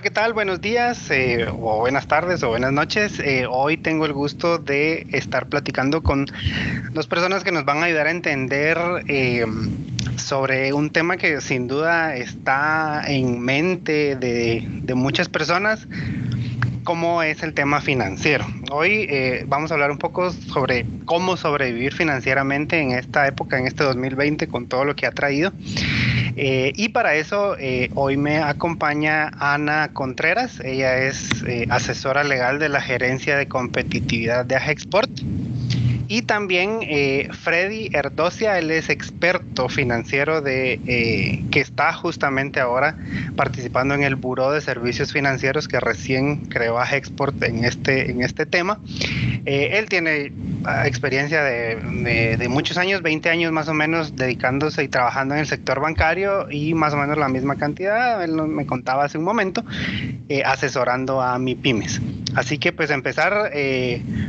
[0.00, 0.32] Hola, ¿qué tal?
[0.32, 3.18] Buenos días, eh, o buenas tardes, o buenas noches.
[3.18, 6.24] Eh, hoy tengo el gusto de estar platicando con
[6.92, 8.78] dos personas que nos van a ayudar a entender
[9.08, 9.44] eh,
[10.16, 15.86] sobre un tema que sin duda está en mente de, de muchas personas,
[16.84, 18.46] cómo es el tema financiero.
[18.72, 23.66] Hoy eh, vamos a hablar un poco sobre cómo sobrevivir financieramente en esta época, en
[23.66, 25.52] este 2020, con todo lo que ha traído.
[26.36, 30.60] Eh, y para eso eh, hoy me acompaña Ana Contreras.
[30.60, 35.10] Ella es asesora legal de la gerencia de competitividad de Agexport.
[36.12, 42.96] Y también eh, Freddy Erdosia, él es experto financiero de eh, que está justamente ahora
[43.36, 48.44] participando en el Buró de Servicios Financieros que recién creó a en este, en este
[48.44, 48.80] tema.
[49.46, 50.32] Eh, él tiene
[50.64, 55.40] ah, experiencia de, de, muchos años, 20 años más o menos, dedicándose y trabajando en
[55.40, 59.24] el sector bancario y más o menos la misma cantidad, él me contaba hace un
[59.24, 59.64] momento,
[60.44, 62.00] asesorando a mi pymes.
[62.34, 63.52] Así que pues empezar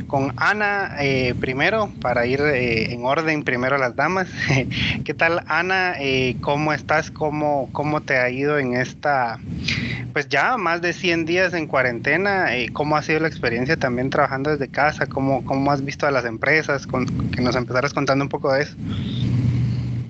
[0.07, 0.95] con Ana
[1.39, 1.70] primero
[2.01, 4.27] para ir eh, en orden primero a las damas.
[5.05, 5.93] ¿Qué tal Ana?
[5.99, 7.09] Eh, ¿Cómo estás?
[7.11, 9.39] ¿Cómo, ¿Cómo te ha ido en esta,
[10.11, 12.55] pues ya más de 100 días en cuarentena?
[12.57, 15.05] Eh, ¿Cómo ha sido la experiencia también trabajando desde casa?
[15.05, 16.85] ¿Cómo, cómo has visto a las empresas?
[16.85, 18.75] Con, que nos empezaras contando un poco de eso.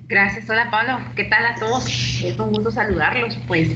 [0.08, 1.86] Gracias, hola Pablo, ¿qué tal a todos?
[2.22, 3.70] Es un gusto saludarlos, pues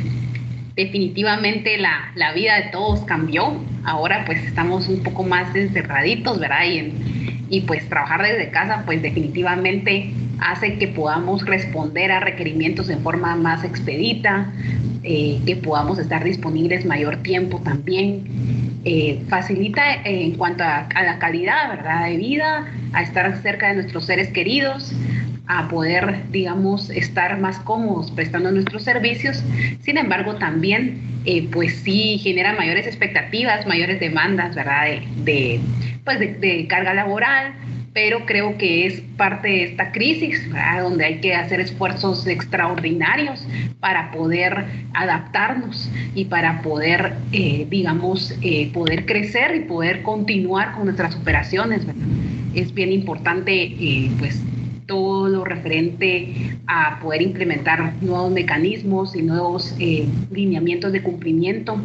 [0.75, 3.65] definitivamente la, la, vida de todos cambió.
[3.85, 6.65] Ahora pues estamos un poco más encerraditos, ¿verdad?
[6.65, 12.89] Y en, y pues trabajar desde casa pues definitivamente hace que podamos responder a requerimientos
[12.91, 14.53] en forma más expedita,
[15.03, 18.25] eh, que podamos estar disponibles mayor tiempo también.
[18.85, 22.07] Eh, facilita en cuanto a, a, la calidad ¿verdad?
[22.07, 24.95] de vida, a estar cerca de nuestros seres queridos,
[25.49, 29.43] a poder, digamos, estar más cómodos prestando nuestros servicios.
[29.81, 34.87] Sin embargo, también, eh, pues sí genera mayores expectativas, mayores demandas, ¿verdad?
[35.25, 35.61] De,
[36.07, 37.53] pues de, carga laboral,
[37.93, 40.85] pero creo que es parte de esta crisis, ¿verdad?
[40.85, 43.45] donde hay que hacer esfuerzos extraordinarios
[43.81, 44.65] para poder
[44.95, 51.85] adaptarnos y para poder, eh, digamos, eh, poder crecer y poder continuar con nuestras operaciones.
[51.85, 52.03] ¿verdad?
[52.55, 53.75] Es bien importante,
[54.19, 54.41] pues,
[54.87, 61.77] todo lo referente a poder implementar nuevos mecanismos y nuevos eh, lineamientos de cumplimiento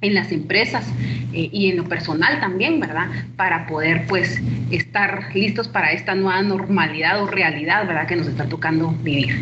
[0.00, 0.86] en las empresas
[1.32, 3.08] eh, y en lo personal también, ¿verdad?
[3.36, 4.40] Para poder pues
[4.70, 8.06] estar listos para esta nueva normalidad o realidad, ¿verdad?
[8.06, 9.38] Que nos está tocando vivir.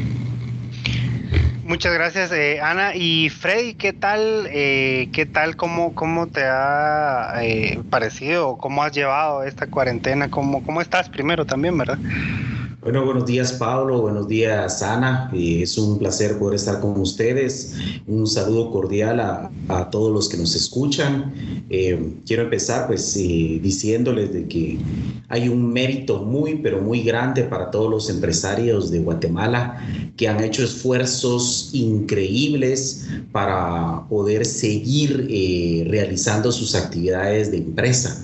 [1.65, 2.95] Muchas gracias, eh, Ana.
[2.95, 4.49] Y Freddy, ¿qué tal?
[4.53, 5.57] ¿Qué tal?
[5.57, 7.41] ¿Cómo, cómo te ha
[7.89, 8.59] parecido?
[8.59, 10.31] ¿Cómo has llevado esta cuarentena?
[10.31, 11.99] ¿Cómo, ¿Cómo estás primero también, verdad?
[12.85, 15.31] Bueno, buenos días Pablo, buenos días Ana.
[15.33, 17.73] Eh, es un placer poder estar con ustedes.
[18.07, 21.33] Un saludo cordial a, todos los que nos escuchan.
[21.71, 24.79] Eh, quiero empezar pues eh, diciéndoles de que
[25.31, 29.83] hay un mérito muy, pero muy grande para todos los empresarios de Guatemala
[30.19, 35.27] que han hecho esfuerzos increíbles para poder seguir
[35.89, 38.23] realizando sus actividades de empresa.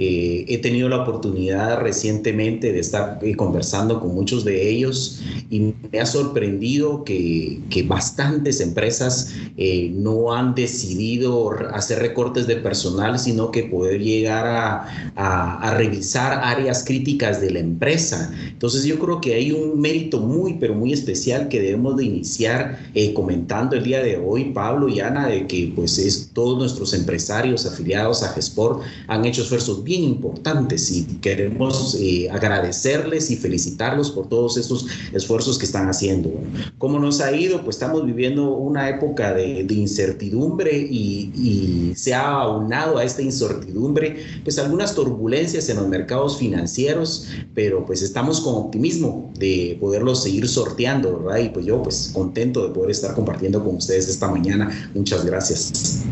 [0.00, 5.20] Eh, he tenido la oportunidad recientemente de estar eh, conversando con muchos de ellos
[5.50, 12.54] y me ha sorprendido que, que bastantes empresas eh, no han decidido hacer recortes de
[12.54, 18.32] personal, sino que poder llegar a, a, a, revisar áreas críticas de la empresa.
[18.46, 22.78] Entonces yo creo que hay un mérito muy, pero muy especial que debemos de iniciar
[23.14, 27.66] comentando el día de hoy, Pablo y Ana, de que pues es, todos nuestros empresarios
[27.66, 34.28] afiliados a GESPOR han hecho esfuerzos bien importantes y queremos eh, agradecerles y felicitarlos por
[34.28, 36.30] todos estos esfuerzos que están haciendo.
[36.76, 37.64] ¿Cómo nos ha ido?
[37.64, 44.16] Pues estamos viviendo una época de, incertidumbre y, y, se ha aunado a esta incertidumbre
[44.44, 50.46] pues algunas turbulencias en los mercados financieros, pero pues estamos con optimismo de poderlos seguir
[50.48, 51.38] sorteando, ¿verdad?
[51.38, 54.70] Y pues yo pues contento de poder estar compartiendo con ustedes esta mañana.
[54.94, 56.04] Muchas gracias.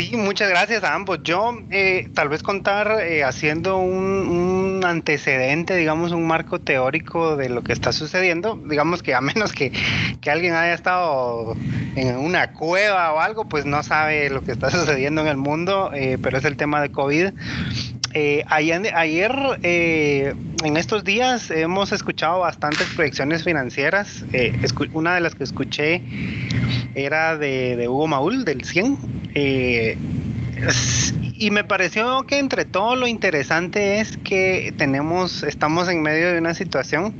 [0.00, 1.18] Sí, muchas gracias a ambos.
[1.24, 7.62] Yo eh, tal vez contar eh, haciendo un, antecedente, digamos, un marco teórico de lo
[7.62, 8.58] que está sucediendo.
[8.64, 9.72] Digamos que a menos que,
[10.22, 11.54] que, alguien haya estado
[11.96, 15.90] en una cueva o algo, pues no sabe lo que está sucediendo en el mundo,
[15.92, 17.34] eh, pero es el tema de COVID.
[18.46, 24.24] Ayer, ayer en estos días hemos escuchado bastantes proyecciones financieras.
[24.92, 26.02] una de las que escuché
[26.94, 28.98] era de, Hugo Maul, del 100
[29.34, 29.96] eh,
[31.34, 36.38] y me pareció que entre todo lo interesante es que tenemos, estamos en medio de
[36.38, 37.14] una situación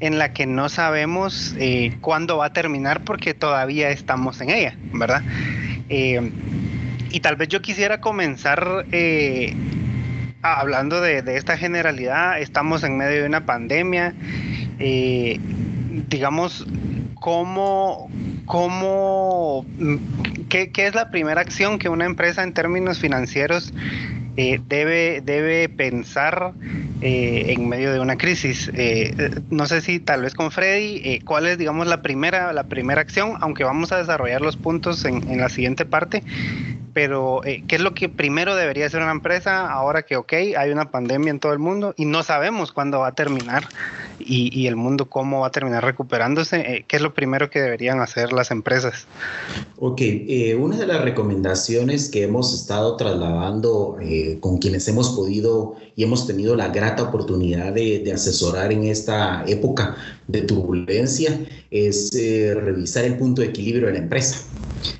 [0.00, 4.76] en la que no sabemos eh, cuándo va a terminar porque todavía estamos en ella,
[4.92, 5.22] ¿verdad?
[5.92, 8.86] y tal vez yo quisiera comenzar
[10.42, 12.40] hablando de, esta generalidad.
[12.40, 14.14] Estamos en medio de una pandemia.
[16.08, 16.66] digamos,
[17.14, 18.10] ¿cómo,
[18.50, 19.64] cómo
[20.48, 23.72] qué, qué, es la primera acción que una empresa en términos financieros
[24.36, 26.52] eh, debe, debe pensar
[27.00, 28.68] eh, en medio de una crisis.
[28.74, 33.00] Eh, no sé si tal vez con Freddy, cuál es, digamos, la primera, la primera
[33.00, 36.24] acción, aunque vamos a desarrollar los puntos en, en la siguiente parte,
[36.92, 40.90] pero ¿qué es lo que primero debería hacer una empresa ahora que, ok, hay una
[40.90, 43.68] pandemia en todo el mundo y no sabemos cuándo va a terminar
[44.20, 46.84] y, y el mundo cómo va a terminar recuperándose?
[46.86, 49.06] ¿Qué es lo primero que deberían hacer las empresas?
[49.78, 50.02] Ok,
[50.58, 53.96] una de las recomendaciones que hemos estado trasladando
[54.40, 59.96] con quienes hemos podido y hemos tenido la grata oportunidad de, asesorar en esta época
[60.26, 61.38] de turbulencia
[61.70, 64.44] es eh, revisar el punto de equilibrio de la empresa.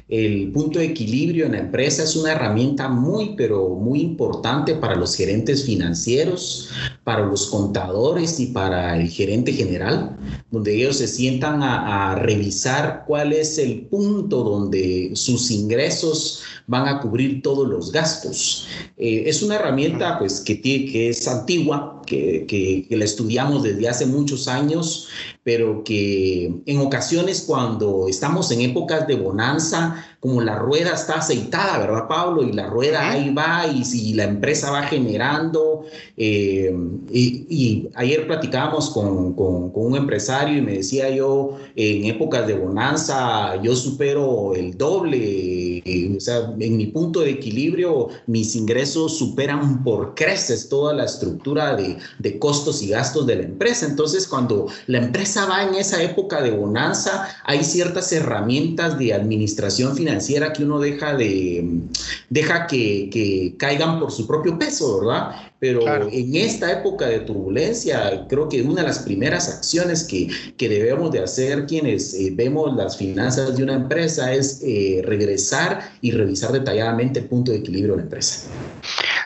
[0.08, 4.94] El punto de equilibrio en la empresa es una herramienta muy, pero muy importante para
[4.94, 6.70] los gerentes financieros,
[7.05, 10.16] para los contadores y para el gerente general,
[10.50, 16.86] donde ellos se sientan a, a revisar cuál es el punto donde sus ingresos van
[16.86, 18.68] a cubrir todos los gastos.
[18.96, 23.88] Eh, es una herramienta pues, que, que es antigua, que, que, que, la estudiamos desde
[23.88, 25.08] hace muchos años,
[25.50, 31.79] pero que en ocasiones cuando estamos en épocas de bonanza, como la rueda está aceitada,
[31.79, 32.44] ¿verdad, Pablo?
[32.44, 35.87] Y la rueda ahí va y si la empresa va generando.
[36.17, 36.73] Eh,
[37.11, 42.55] y, ayer platicábamos con, con, con, un empresario y me decía yo, en épocas de
[42.55, 49.19] bonanza yo supero el doble, eh, o sea, en mi punto de equilibrio mis ingresos
[49.19, 53.87] superan por creces toda la estructura de, de costos y gastos de la empresa.
[53.87, 59.96] Entonces, cuando la empresa va en esa época de bonanza, hay ciertas herramientas de administración
[59.96, 61.81] financiera que uno deja de,
[62.28, 65.50] deja que, que caigan por su propio peso, ¿verdad?
[65.60, 70.70] Pero en esta época de turbulencia, creo que una de las primeras acciones que, que
[70.70, 76.12] debemos de hacer quienes eh, vemos las finanzas de una empresa es eh, regresar y
[76.12, 78.46] revisar detalladamente el punto de equilibrio de la empresa.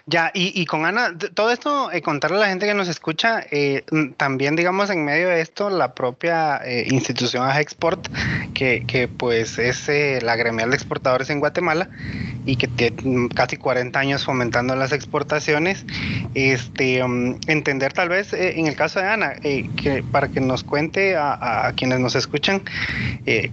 [0.06, 3.42] Ya, y, y, con Ana, todo esto, eh, contarle a la gente que nos escucha,
[3.50, 3.84] eh,
[4.18, 8.08] también digamos en medio de esto, la propia eh, institución Export,
[8.52, 11.88] que, que pues es eh, la gremial de exportadores en Guatemala
[12.44, 15.86] y que tiene casi 40 años fomentando las exportaciones,
[16.34, 21.16] este, um, entender tal vez en el caso de Ana, que para que nos cuente
[21.16, 22.62] a, a quienes nos escuchan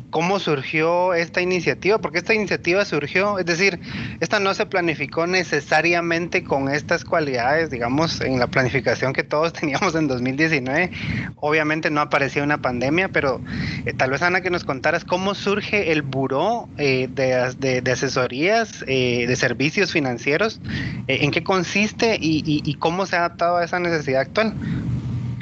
[0.09, 3.79] cómo surgió esta iniciativa, porque esta iniciativa surgió, es decir,
[4.19, 9.95] esta no se planificó necesariamente con estas cualidades, digamos, en la planificación que todos teníamos
[9.95, 10.91] en 2019.
[11.37, 13.41] Obviamente no aparecía una pandemia, pero
[13.85, 18.83] eh, tal vez Ana que nos contaras cómo surge el buró eh, de, de, asesorías
[18.87, 20.59] eh, de servicios financieros,
[21.07, 24.53] en qué consiste y, y, cómo se ha adaptado a esa necesidad actual.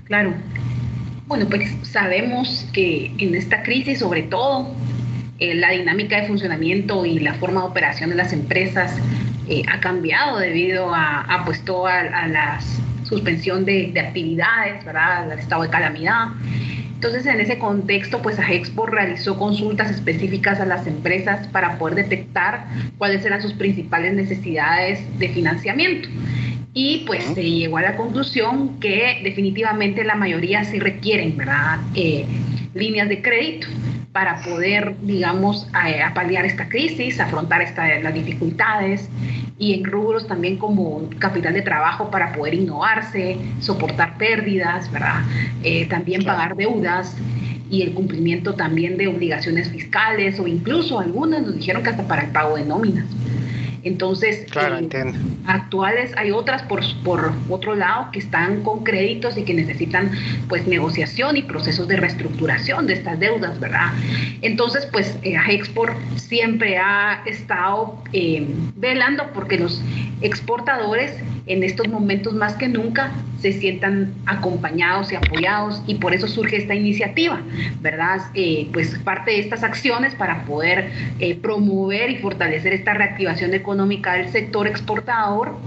[0.06, 0.34] Claro.
[1.28, 4.74] Bueno, pues sabemos que en esta crisis, sobre todo,
[5.40, 8.98] la dinámica de funcionamiento y la forma de operación de las empresas
[9.48, 12.60] eh, ha cambiado debido a, a pues toda a la
[13.04, 15.32] suspensión de, de, actividades, ¿verdad?
[15.32, 16.28] Al estado de calamidad.
[16.94, 22.68] Entonces, en ese contexto, pues Agexpo realizó consultas específicas a las empresas para poder detectar
[22.98, 26.10] cuáles eran sus principales necesidades de financiamiento.
[26.74, 31.80] Y pues se llegó a la conclusión que definitivamente la mayoría sí requieren, ¿verdad?
[31.96, 32.26] Eh,
[32.74, 33.68] líneas de crédito
[34.20, 35.66] para poder, digamos,
[36.04, 39.08] apalear esta crisis, afrontar esta, las dificultades
[39.58, 45.22] y en rubros también como capital de trabajo para poder innovarse, soportar pérdidas, ¿verdad?
[45.64, 47.16] Eh, también pagar deudas
[47.70, 52.24] y el cumplimiento también de obligaciones fiscales o incluso algunas nos dijeron que hasta para
[52.24, 53.06] el pago de nóminas.
[53.84, 55.14] Entonces, eh,
[55.46, 60.12] actuales hay otras por, por otro lado que están con créditos y que necesitan
[60.48, 63.92] pues negociación y procesos de reestructuración de estas deudas, ¿verdad?
[64.42, 69.82] Entonces, pues eh, Export siempre ha estado eh, velando porque los
[70.22, 71.14] exportadores
[71.50, 76.58] en estos momentos más que nunca se sientan acompañados y apoyados y por eso surge
[76.58, 77.42] esta iniciativa,
[77.82, 78.22] ¿verdad?
[78.36, 84.14] Eh, pues parte de estas acciones para poder eh, promover y fortalecer esta reactivación económica
[84.14, 85.58] del sector exportador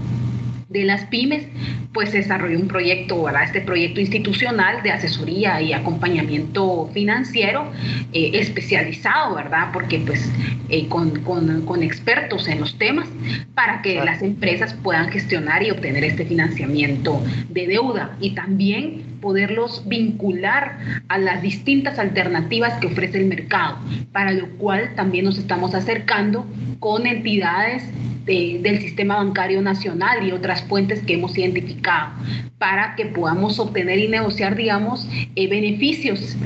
[0.73, 1.45] de las pymes,
[1.93, 3.43] pues se desarrolló un proyecto, ¿verdad?
[3.43, 7.71] este proyecto institucional de asesoría y acompañamiento financiero
[8.11, 9.69] eh, especializado, ¿verdad?
[9.71, 10.29] Porque pues
[10.69, 13.07] eh, con, con, expertos en los temas
[13.53, 19.87] para que las empresas puedan gestionar y obtener este financiamiento de deuda y también poderlos
[19.87, 23.77] vincular a las distintas alternativas que ofrece el mercado,
[24.11, 26.45] para lo cual también nos estamos acercando
[26.79, 27.83] con entidades
[28.25, 32.13] del sistema bancario nacional y otras fuentes que hemos identificado
[32.57, 36.37] para que podamos obtener y negociar, digamos, eh, beneficios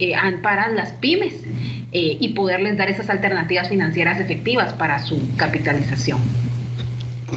[0.00, 1.34] eh, para las pymes
[1.92, 6.18] eh, y poderles dar esas alternativas financieras efectivas para su capitalización.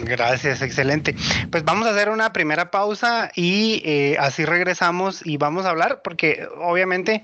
[0.04, 1.16] Gracias, excelente.
[1.52, 6.48] Pues vamos a hacer una primera pausa y así regresamos y vamos a hablar, porque
[6.58, 7.24] obviamente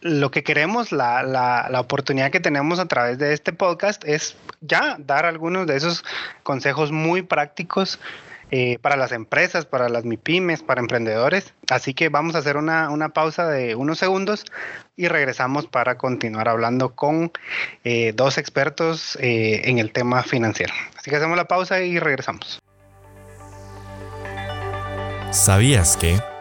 [0.00, 4.96] lo que queremos, la, la, oportunidad que tenemos a través de este podcast es ya
[4.98, 6.04] dar algunos de esos
[6.42, 7.98] consejos muy prácticos
[8.54, 11.54] eh, para las empresas, para las MIPIMES, para emprendedores.
[11.70, 14.44] Así que vamos a hacer una, pausa de unos segundos
[14.94, 17.32] y regresamos para continuar hablando con
[17.82, 20.74] eh, dos expertos eh, en el tema financiero.
[20.98, 22.60] Así que hacemos la pausa y regresamos.
[25.30, 26.31] ¿Sabías que...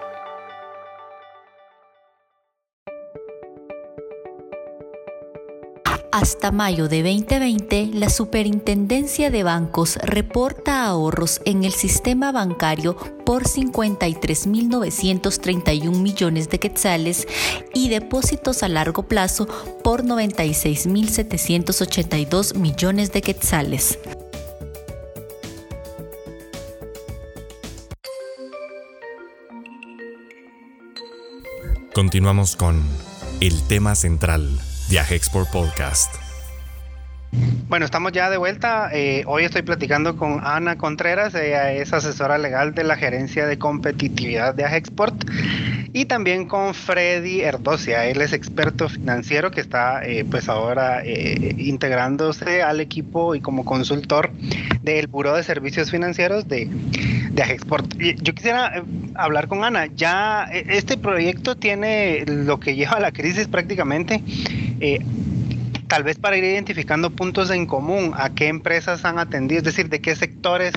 [6.12, 13.46] Hasta mayo de 2020, la Superintendencia de Bancos reporta ahorros en el sistema bancario por
[13.46, 17.30] 53.931 millones de quetzales
[17.74, 19.48] y depósitos a largo plazo
[19.86, 23.98] por 96.782 millones de quetzales.
[31.94, 32.84] Continuamos con
[33.40, 34.60] el tema central
[34.90, 36.16] Viaje Export Podcast.
[37.70, 38.90] Bueno, estamos ya de vuelta.
[38.92, 43.58] Eh, hoy estoy platicando con Ana Contreras, ella es asesora legal de la Gerencia de
[43.58, 45.16] Competitividad de Export
[45.94, 51.56] y también con Freddy Erdocia, él es experto financiero que está eh, pues ahora eh,
[51.58, 54.32] integrándose al equipo y como consultor
[54.82, 56.70] del Buró de Servicios Financieros de,
[57.34, 57.86] de Export.
[57.98, 58.84] Yo quisiera
[59.16, 64.22] hablar con Ana, ya este proyecto tiene lo que lleva a la crisis prácticamente
[64.80, 65.00] eh,
[65.88, 69.90] tal vez para ir identificando puntos en común, a qué empresas han atendido, es decir,
[69.90, 70.74] de qué sectores,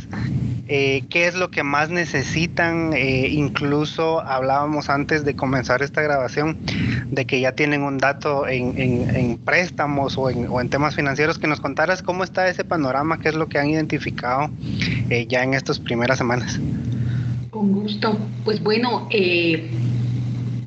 [0.68, 2.92] eh, qué es lo que más necesitan.
[2.94, 6.58] Eh, incluso hablábamos antes de comenzar esta grabación
[7.10, 12.02] de que ya tienen un dato en, préstamos o en, temas financieros, que nos contaras
[12.02, 14.50] cómo está ese panorama, qué es lo que han identificado
[15.28, 16.58] ya en estas primeras semanas.
[17.50, 18.18] Con gusto.
[18.44, 19.08] Pues bueno,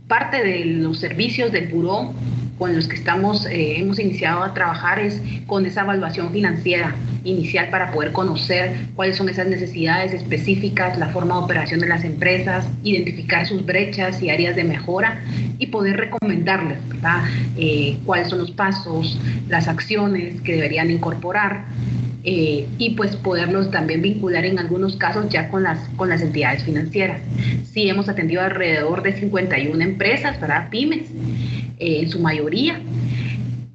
[0.07, 2.13] parte de los servicios del buró
[2.57, 7.69] con los que estamos, eh, hemos iniciado a trabajar es con esa evaluación financiera inicial
[7.69, 12.67] para poder conocer cuáles son esas necesidades específicas, la forma de operación de las empresas,
[12.83, 15.21] identificar sus brechas y áreas de mejora
[15.59, 16.79] y poder recomendarles
[17.57, 21.65] eh, cuáles son los pasos, las acciones que deberían incorporar.
[22.29, 26.61] Eh, y pues poderlos también vincular en algunos casos ya con las, con las entidades
[26.63, 27.21] financieras.
[27.71, 31.07] Sí, hemos atendido alrededor de 51 empresas, para pymes,
[31.79, 32.81] eh, en su mayoría,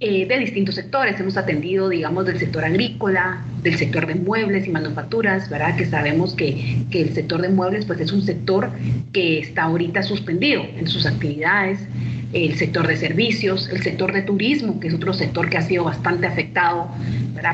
[0.00, 1.18] eh, de distintos sectores.
[1.21, 5.76] Hemos atendido, digamos, del sector agrícola, del sector de muebles y manufacturas, ¿verdad?
[5.76, 8.71] Que sabemos que, que, el sector de muebles pues es un sector
[9.12, 11.78] que está ahorita suspendido en sus actividades
[12.33, 15.85] el sector de servicios, el sector de turismo, que es otro sector que ha sido
[15.85, 16.88] bastante afectado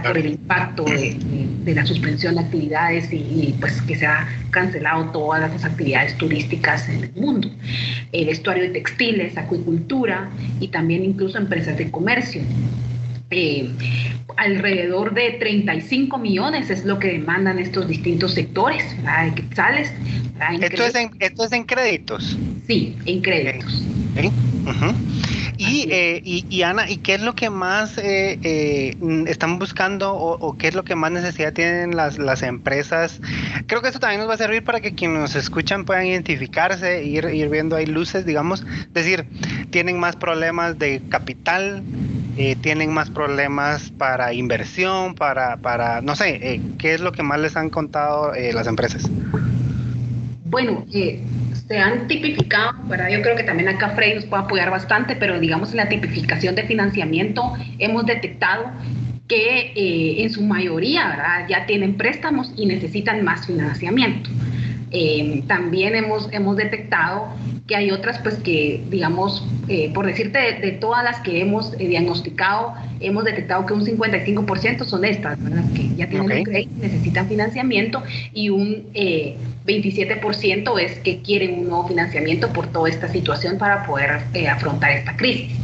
[0.05, 5.41] por el impacto de, la suspensión de actividades y, pues que se ha cancelado todas
[5.41, 7.51] las actividades turísticas en el mundo.
[8.13, 12.43] El vestuario de textiles, acuicultura y también incluso empresas de comercio.
[13.31, 13.71] Eh,
[14.37, 19.93] alrededor de 35 millones es lo que demandan estos distintos sectores de quetzales.
[20.61, 22.39] ¿Esto, es en, ¿Esto es en créditos?
[22.67, 23.83] Sí, en créditos.
[25.61, 30.57] Eh, y, y, Ana, ¿y qué es lo que más eh, eh, están buscando o,
[30.57, 33.21] qué es lo que más necesidad tienen las, las empresas?
[33.67, 37.05] Creo que esto también nos va a servir para que quienes nos escuchan puedan identificarse,
[37.05, 38.61] ir, ir viendo ahí luces, digamos.
[38.61, 39.27] Es decir,
[39.71, 41.83] tienen más problemas de capital,
[42.63, 47.57] tienen más problemas para inversión, para, para no sé, ¿qué es lo que más les
[47.57, 49.11] han contado las empresas?
[50.45, 51.23] Bueno, eh,
[51.69, 53.11] se han tipificado, ¿verdad?
[53.11, 56.55] Yo creo que también acá Frey nos puede apoyar bastante, pero digamos en la tipificación
[56.55, 58.73] de financiamiento hemos detectado
[59.29, 61.47] que eh, en su mayoría ¿verdad?
[61.49, 64.31] ya tienen préstamos y necesitan más financiamiento.
[64.91, 67.29] Eh, también hemos, hemos detectado
[67.67, 71.87] que hay otras, pues que, digamos, eh, por decirte, de, todas las que hemos eh,
[71.87, 75.65] diagnosticado, hemos detectado que un 55% son estas, ¿verdad?
[75.75, 78.03] que ya tienen un crédito, necesitan financiamiento,
[78.33, 78.87] y un
[79.69, 85.17] 27% es que quieren un nuevo financiamiento por toda esta situación para poder afrontar esta
[85.17, 85.57] crisis.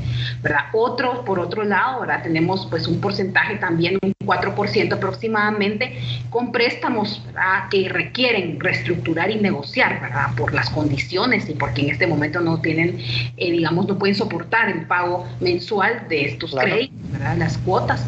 [0.43, 0.67] ¿verdad?
[0.73, 2.23] Otros, por otro lado, ¿verdad?
[2.23, 5.99] tenemos pues un porcentaje también, un 4% aproximadamente,
[6.31, 7.23] con préstamos
[7.71, 10.35] que requieren reestructurar y negociar ¿verdad?
[10.37, 12.99] por las condiciones y porque en este momento no tienen,
[13.37, 17.37] eh, digamos, no pueden soportar el pago mensual de estos créditos, ¿verdad?
[17.39, 18.05] las cuotas.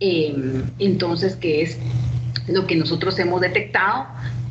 [0.00, 1.78] Em, entonces, ¿qué es
[2.46, 4.06] lo que nosotros hemos detectado?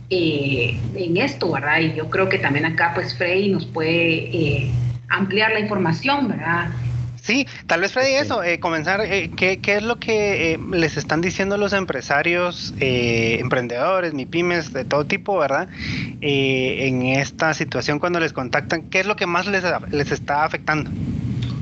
[0.10, 1.80] Eh, en esto, ¿verdad?
[1.80, 4.72] Y yo creo que también acá, pues, Frey nos puede eh,
[5.10, 6.70] ampliar la información, ¿verdad?
[7.28, 11.20] Sí, tal vez Freddy eso, eh, comenzar, eh, ¿qué, es lo que eh, les están
[11.20, 15.68] diciendo los empresarios, emprendedores, mi pymes, de todo tipo, ¿verdad?
[16.22, 20.90] en esta situación cuando les contactan, ¿qué es lo que más les, les está afectando?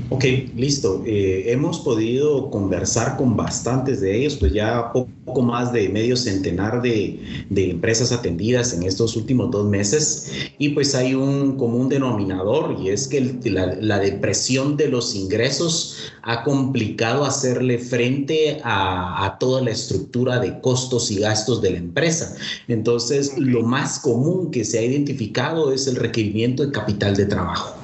[0.08, 1.02] Ok, listo.
[1.04, 6.80] Eh, hemos podido conversar con bastantes de ellos, pues ya poco más de medio centenar
[6.80, 7.20] de,
[7.56, 13.08] empresas atendidas en estos últimos dos meses y pues hay un común denominador y es
[13.08, 13.20] que
[13.50, 20.60] la, depresión de los ingresos ha complicado hacerle frente a, a, toda la estructura de
[20.60, 22.36] costos y gastos de la empresa.
[22.68, 27.74] Entonces, lo más común que se ha identificado es el requerimiento de capital de trabajo.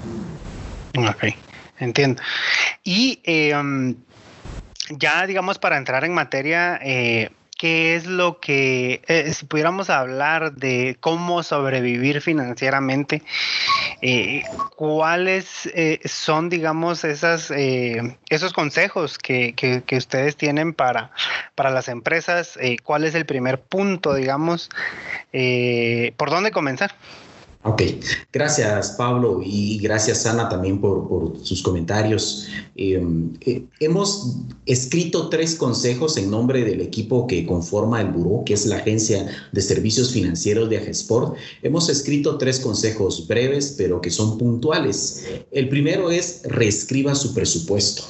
[0.97, 1.52] Ok
[1.85, 2.23] entiendo.
[2.85, 3.97] Y em,
[4.91, 10.55] ya, digamos, para entrar en materia, eh, ¿qué es lo que, eh, si pudiéramos hablar
[10.55, 13.23] de cómo sobrevivir financieramente,
[14.01, 14.43] eh,
[14.77, 15.71] cuáles
[16.05, 17.53] son, digamos, esas,
[18.29, 21.13] esos consejos que, que, ustedes tienen para,
[21.55, 22.59] para las empresas?
[22.83, 24.71] ¿Cuál es el primer punto, digamos?
[25.31, 26.95] ¿Por dónde comenzar?
[27.65, 27.83] Ok,
[28.33, 32.49] gracias Pablo y gracias Ana también por, sus comentarios.
[32.75, 38.55] Em, eh, hemos escrito tres consejos en nombre del equipo que conforma el buró, que
[38.55, 41.37] es la Agencia de Servicios Financieros de Agesport.
[41.63, 45.25] Hemos escrito tres consejos breves, pero que son puntuales.
[45.53, 48.03] El primero es reescriba su presupuesto.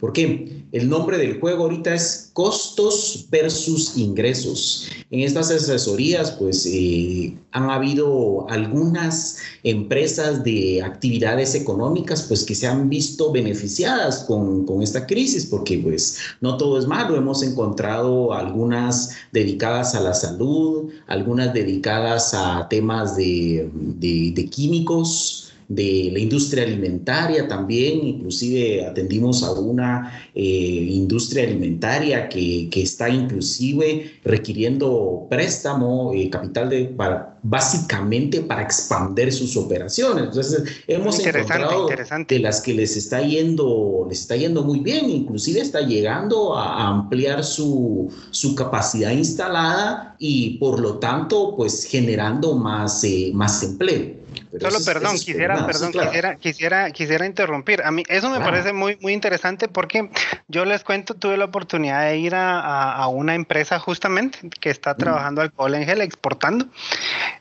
[0.00, 0.64] ¿Por qué?
[0.72, 4.86] El nombre del juego ahorita es costos versus ingresos.
[5.10, 12.66] En estas asesorías, pues, eh, han habido algunas empresas de actividades económicas, pues, que se
[12.66, 17.16] han visto beneficiadas con, esta crisis, porque, pues, no todo es malo.
[17.16, 26.10] Hemos encontrado algunas dedicadas a la salud, algunas dedicadas a temas de, de químicos, de
[26.12, 34.12] la industria alimentaria también, inclusive atendimos a una eh, industria alimentaria que, que, está inclusive
[34.24, 40.24] requiriendo préstamo, eh, capital de, para, básicamente para expandir sus operaciones.
[40.24, 41.88] Entonces, hemos encontrado
[42.28, 46.86] de las que les está yendo, les está yendo muy bien, inclusive está llegando a,
[46.88, 54.25] ampliar su, su, capacidad instalada y por lo tanto, pues generando más, eh, más empleo.
[54.60, 57.82] Solo, perdón, quisiera, perdón, quisiera, quisiera, quisiera interrumpir.
[57.82, 60.10] A mí eso me parece muy, muy interesante porque
[60.48, 64.96] yo les cuento, tuve la oportunidad de ir a, una empresa justamente que está mm.
[64.96, 66.66] trabajando alcohol en gel, exportando,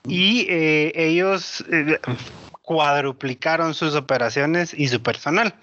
[0.08, 1.99] y eh, ellos eh,
[2.62, 5.56] cuadruplicaron sus operaciones y su personal.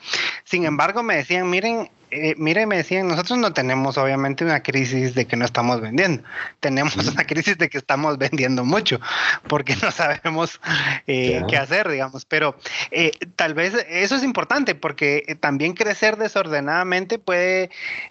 [0.45, 5.15] Sin embargo, me decían, miren, eh, mire, me decían, nosotros no tenemos obviamente una crisis
[5.15, 6.23] de que no estamos vendiendo,
[6.61, 9.01] tenemos una crisis de que estamos vendiendo mucho,
[9.49, 10.61] porque no sabemos
[11.07, 12.55] eh, qué hacer, digamos, pero
[12.91, 17.71] eh, tal vez eso es importante, porque también crecer desordenadamente puede,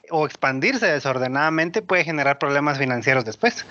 [0.09, 3.67] o expandirse desordenadamente puede generar problemas financieros después.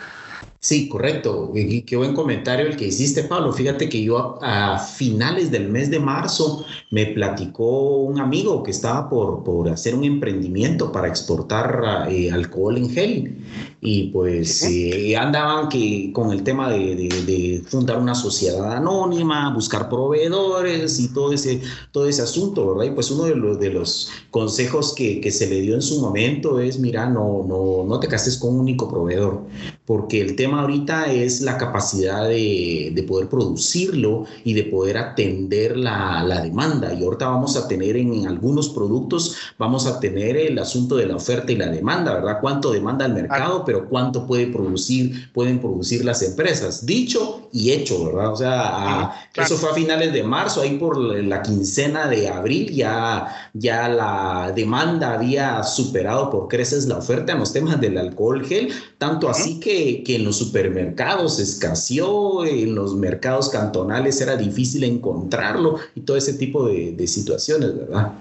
[0.63, 1.53] Sí, correcto.
[1.87, 3.51] Qué buen comentario el que hiciste, Pablo.
[3.51, 9.09] Fíjate que yo a, finales del mes de marzo me platicó un amigo que estaba
[9.09, 13.39] por, por hacer un emprendimiento para exportar eh, alcohol en gel.
[13.83, 20.99] Y pues eh, andaban que, con el tema de, fundar una sociedad anónima, buscar proveedores
[21.01, 22.93] y todo ese, todo ese asunto, ¿verdad?
[22.93, 26.01] Y pues uno de los, de los consejos que, que se le dio en su
[26.01, 29.45] momento es, mira, no, no, no te cases con un único proveedor,
[29.87, 35.77] porque el tema ahorita es la capacidad de, de poder producirlo y de poder atender
[35.77, 36.93] la, la, demanda.
[36.93, 41.17] Y ahorita vamos a tener en, algunos productos, vamos a tener el asunto de la
[41.17, 42.39] oferta y la demanda, ¿verdad?
[42.41, 43.65] ¿Cuánto demanda el mercado?
[43.71, 46.85] Pero cuánto puede producir, pueden producir las empresas.
[46.85, 48.33] Dicho y hecho, ¿verdad?
[48.33, 53.29] O sea, eso fue a finales de marzo, ahí por la quincena de abril ya,
[53.55, 58.73] ya la demanda había superado por creces la oferta en los temas del alcohol gel,
[58.99, 65.77] tanto así que, que en los supermercados escaseó, en los mercados cantonales era difícil encontrarlo
[65.95, 68.15] y todo ese tipo de, de situaciones, ¿verdad?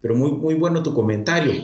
[0.00, 1.62] Pero muy, muy bueno tu comentario.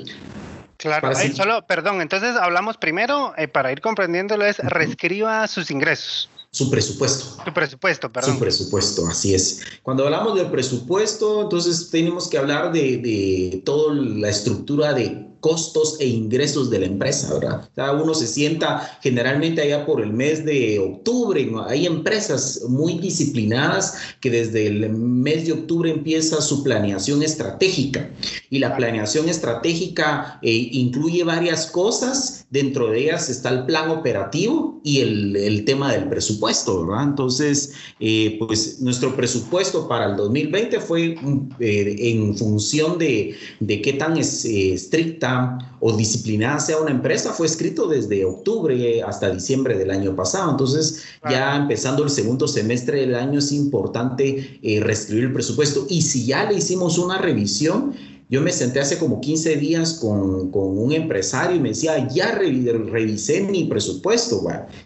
[0.82, 6.28] Claro, solo, perdón, entonces hablamos primero, eh, para ir comprendiéndolo, es reescriba sus ingresos.
[6.50, 7.42] Su presupuesto.
[7.44, 8.34] Su presupuesto, perdón.
[8.34, 9.62] Su presupuesto, así es.
[9.82, 15.96] Cuando hablamos del presupuesto, entonces tenemos que hablar de, de toda la estructura de costos
[15.98, 17.68] e ingresos de la empresa, ¿verdad?
[17.74, 21.50] Cada uno se sienta generalmente allá por el mes de octubre.
[21.66, 28.08] Hay empresas muy disciplinadas que desde el mes de octubre empieza su planeación estratégica.
[28.50, 32.46] Y la planeación estratégica eh, incluye varias cosas.
[32.50, 37.02] Dentro de ellas está el plan operativo y el, el tema del presupuesto, ¿verdad?
[37.02, 41.16] Entonces, eh, pues nuestro presupuesto para el 2020 fue
[41.58, 45.31] eh, en función de, de qué tan es, estricta
[45.80, 50.50] o disciplinada sea una empresa fue escrito desde octubre hasta diciembre del año pasado.
[50.50, 55.86] Entonces, ya empezando el segundo semestre del año es importante eh, reescribir el presupuesto.
[55.88, 57.94] Y si ya le hicimos una revisión,
[58.28, 62.32] yo me senté hace como 15 días con, con un empresario y me decía, ya
[62.32, 64.42] revisé mi presupuesto,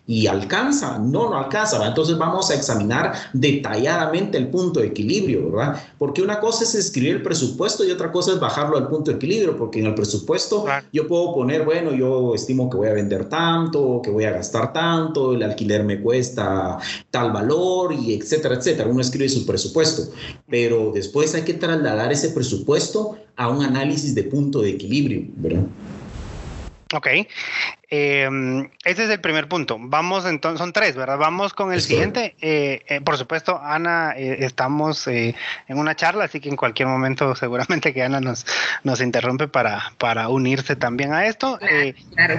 [0.07, 5.81] y alcanza, no, no alcanza, entonces vamos a examinar detalladamente el punto de equilibrio, ¿verdad?
[5.99, 9.17] Porque una cosa es escribir el presupuesto y otra cosa es bajarlo al punto de
[9.17, 13.29] equilibrio, porque en el presupuesto yo puedo poner, bueno, yo estimo que voy a vender
[13.29, 16.79] tanto, que voy a gastar tanto, el alquiler me cuesta
[17.11, 18.89] tal valor y etcétera, etcétera.
[18.89, 20.13] Uno escribe su presupuesto,
[20.49, 25.65] pero después hay que trasladar ese presupuesto a un análisis de punto de equilibrio, ¿verdad?
[26.95, 27.09] Ok,
[27.91, 29.77] em, ese es el primer punto.
[29.81, 31.19] Vamos entonces, son tres, ¿verdad?
[31.19, 32.37] Vamos con el siguiente.
[32.41, 35.35] Eh, eh, por supuesto, Ana, eh, estamos en
[35.69, 38.47] una charla, así que en cualquier momento seguramente que Ana nos,
[38.85, 41.59] nos interrumpe para, para unirse también a esto.
[42.15, 42.39] Claro.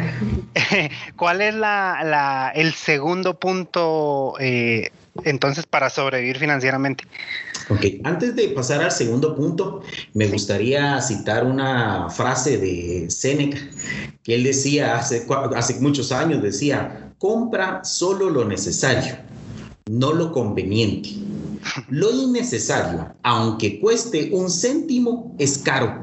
[1.17, 4.35] ¿Cuál es la, la, el segundo punto
[5.23, 7.05] entonces para sobrevivir financieramente?
[7.69, 9.81] Ok, antes de pasar al segundo punto,
[10.13, 13.57] me gustaría citar una frase de Seneca,
[14.23, 15.25] que él decía hace,
[15.55, 19.17] hace muchos años, decía, compra solo lo necesario,
[19.89, 21.09] no lo conveniente.
[21.89, 26.01] Lo innecesario, aunque cueste un céntimo, es caro.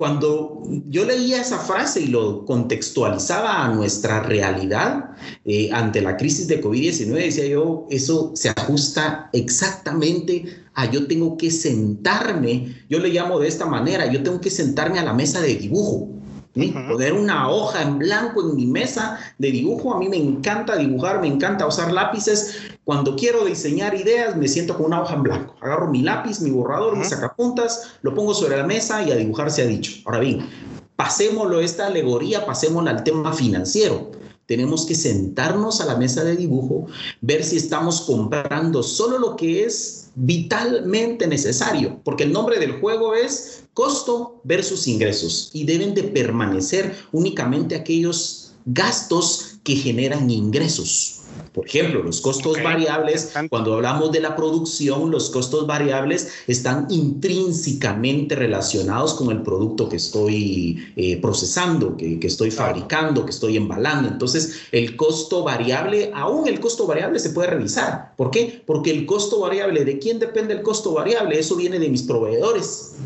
[0.00, 5.10] Cuando yo leía esa frase y lo contextualizaba a nuestra realidad
[5.44, 11.36] eh, ante la crisis de COVID-19, decía yo, eso se ajusta exactamente a yo tengo
[11.36, 15.42] que sentarme, yo le llamo de esta manera, yo tengo que sentarme a la mesa
[15.42, 16.08] de dibujo
[16.52, 19.94] Poner una hoja en blanco en mi mesa de dibujo.
[19.94, 22.56] A mí me encanta dibujar, me encanta usar lápices.
[22.84, 25.54] Cuando quiero diseñar ideas, me siento con una hoja en blanco.
[25.60, 29.50] Agarro mi lápiz, mi borrador, mis sacapuntas, lo pongo sobre la mesa y a dibujar
[29.50, 29.92] se ha dicho.
[30.06, 30.48] Ahora bien,
[30.96, 34.10] pasémoslo esta alegoría, pasémosla al tema financiero.
[34.50, 36.88] Tenemos que sentarnos a la mesa de dibujo,
[37.20, 43.14] ver si estamos comprando solo lo que es vitalmente necesario, porque el nombre del juego
[43.14, 51.19] es costo versus ingresos y deben de permanecer únicamente aquellos gastos que generan ingresos.
[51.52, 58.34] Por ejemplo, los costos variables, cuando hablamos de la producción, los costos variables están intrínsecamente
[58.34, 64.08] relacionados con el producto que estoy eh, procesando, que, que, estoy fabricando, que estoy embalando.
[64.08, 68.14] Entonces, el costo variable, aún el costo variable se puede revisar.
[68.16, 68.62] ¿Por qué?
[68.66, 71.38] Porque el costo variable, ¿de quién depende el costo variable?
[71.38, 72.96] Eso viene de mis proveedores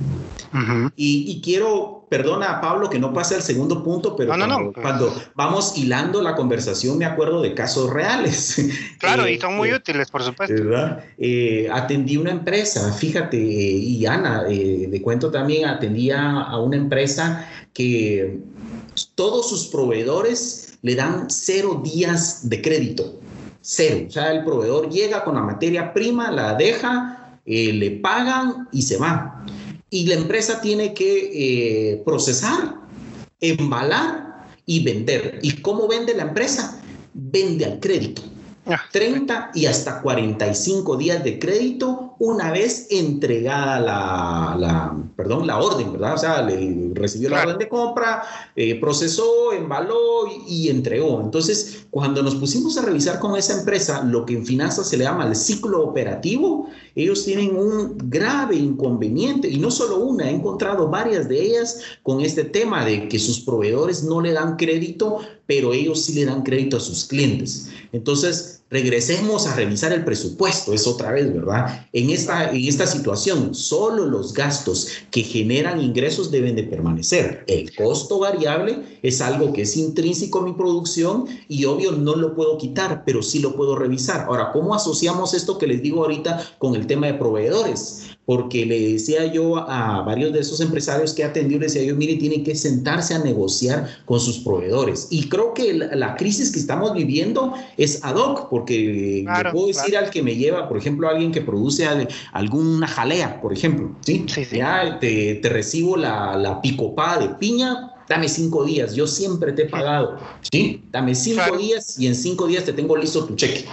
[0.96, 4.32] y, quiero, perdona Pablo que no pase al segundo punto, pero
[4.80, 8.62] cuando, vamos hilando la conversación me acuerdo de casos reales.
[8.98, 10.54] Claro, y son muy eh, útiles, por supuesto.
[11.18, 17.48] Eh, atendí una empresa, fíjate, y Ana, eh, de cuento también, atendía a una empresa
[17.72, 18.38] que
[19.14, 23.20] todos sus proveedores le dan cero días de crédito.
[23.60, 24.06] Cero.
[24.08, 28.96] O sea, el proveedor llega con la materia prima, la deja, le pagan y se
[28.96, 29.44] va
[29.94, 31.30] y la empresa tiene que
[31.92, 32.74] eh, procesar,
[33.38, 35.38] embalar y vender.
[35.40, 36.82] ¿Y cómo vende la empresa?
[37.12, 38.20] Vende al crédito.
[38.90, 45.92] 30 ah, y hasta 45 días de crédito una vez entregada la, perdón, la orden,
[45.92, 46.14] ¿verdad?
[46.14, 48.22] O sea, le recibió la orden de compra,
[48.56, 51.20] eh, procesó, embaló y, entregó.
[51.20, 55.04] Entonces, cuando nos pusimos a revisar con esa empresa lo que en finanzas se le
[55.04, 60.88] llama el ciclo operativo, ellos tienen un grave inconveniente y no solo una, he encontrado
[60.88, 65.72] varias de ellas con este tema de que sus proveedores no le dan crédito, pero
[65.72, 67.68] ellos sí le dan crédito a sus clientes.
[67.92, 71.86] Entonces, regresemos a revisar el presupuesto, es otra vez, ¿verdad?
[71.92, 77.44] En esta, situación, solo los gastos que generan ingresos deben de permanecer.
[77.46, 82.34] El costo variable es algo que es intrínseco a mi producción y obvio no lo
[82.34, 84.22] puedo quitar, pero sí lo puedo revisar.
[84.22, 88.13] Ahora, ¿cómo asociamos esto que les digo ahorita con el tema de proveedores?
[88.26, 92.16] Porque le decía yo a varios de esos empresarios que atendió, le decía yo, mire,
[92.16, 95.08] tiene que sentarse a negociar con sus proveedores.
[95.10, 99.96] Y creo que la, crisis que estamos viviendo es ad hoc, porque le puedo decir
[99.96, 101.86] al que me lleva, por ejemplo, alguien que produce
[102.32, 104.24] alguna jalea, por ejemplo, ¿sí?
[104.52, 109.66] Ya te, recibo la, la picopada de piña, dame cinco días, yo siempre te he
[109.66, 110.18] pagado,
[110.50, 110.82] ¿sí?
[110.90, 113.64] Dame cinco días y en cinco días te tengo listo tu cheque.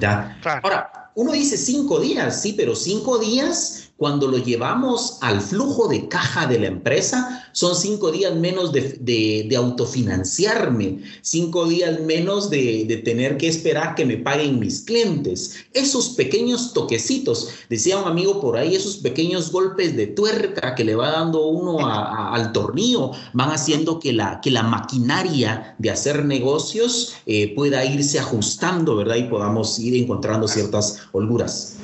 [0.00, 0.38] ¿Ya?
[0.62, 6.06] Ahora, uno dice cinco días, sí, pero cinco días cuando lo llevamos al flujo de
[6.08, 13.38] caja de la empresa, son cinco días menos de, autofinanciarme, cinco días menos de, tener
[13.38, 15.56] que esperar que me paguen mis clientes.
[15.72, 20.94] Esos pequeños toquecitos, decía un amigo por ahí, esos pequeños golpes de tuerca que le
[20.94, 27.84] va dando uno al tornillo, van haciendo que la, maquinaria de hacer negocios eh, pueda
[27.84, 29.16] irse ajustando, ¿verdad?
[29.16, 31.75] Y podamos ir encontrando ciertas holguras.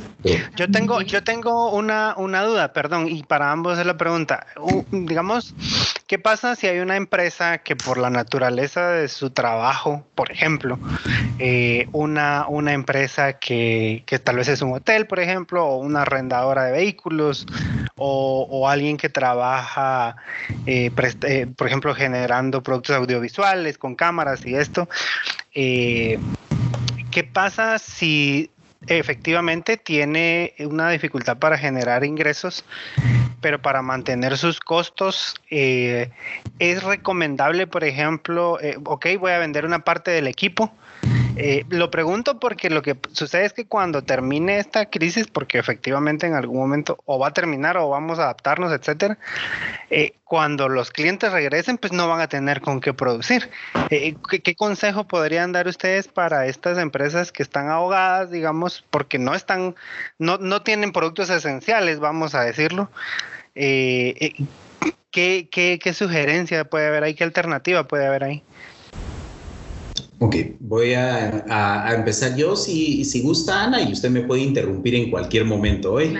[0.56, 4.46] Yo tengo, yo tengo una, una duda, perdón, y para ambos es la pregunta.
[4.92, 5.54] digamos,
[6.06, 10.78] ¿qué pasa si hay una empresa que por la naturaleza de su trabajo, por ejemplo,
[11.40, 16.02] eh, una, una empresa que, que, tal vez es un hotel, por ejemplo, o una
[16.02, 17.46] arrendadora de vehículos,
[17.96, 20.16] o, alguien que trabaja,
[20.66, 20.90] eh,
[21.22, 24.88] eh, por ejemplo, generando productos audiovisuales con cámaras y esto?
[25.52, 28.51] ¿Qué pasa si
[28.86, 32.64] efectivamente tiene una dificultad para generar ingresos,
[33.40, 36.10] pero para mantener sus costos eh,
[36.58, 40.72] es recomendable, por ejemplo, eh, ok, voy a vender una parte del equipo,
[41.36, 46.26] eh, lo pregunto porque lo que sucede es que cuando termine esta crisis, porque efectivamente
[46.26, 49.18] en algún momento o va a terminar o vamos a adaptarnos, etcétera,
[49.90, 53.50] eh, cuando los clientes regresen, pues no van a tener con qué producir.
[53.90, 59.34] Eh, ¿qué, consejo podrían dar ustedes para estas empresas que están ahogadas, digamos, porque no
[59.34, 59.74] están,
[60.18, 62.90] no, no tienen productos esenciales, vamos a decirlo?
[63.54, 67.14] ¿qué, qué, qué sugerencia puede haber ahí?
[67.14, 68.42] ¿Qué alternativa puede haber ahí?
[70.24, 75.10] Ok, voy a, empezar yo si, si, gusta Ana y usted me puede interrumpir en
[75.10, 76.16] cualquier momento hoy.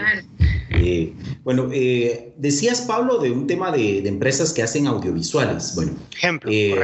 [0.70, 5.76] Eh, bueno, eh, decías Pablo de un tema de, empresas que hacen audiovisuales.
[5.76, 6.50] Bueno, ejemplo.
[6.52, 6.74] Eh,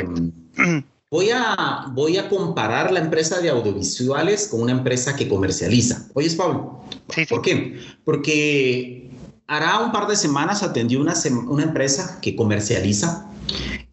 [1.11, 6.07] voy a, voy a comparar la empresa de audiovisuales con una empresa que comercializa.
[6.15, 6.85] Oyes, Pablo.
[7.09, 7.81] Sí, ¿Por qué?
[8.05, 9.11] Porque
[9.49, 11.15] hará un par de semanas atendió una,
[11.49, 13.28] una empresa que comercializa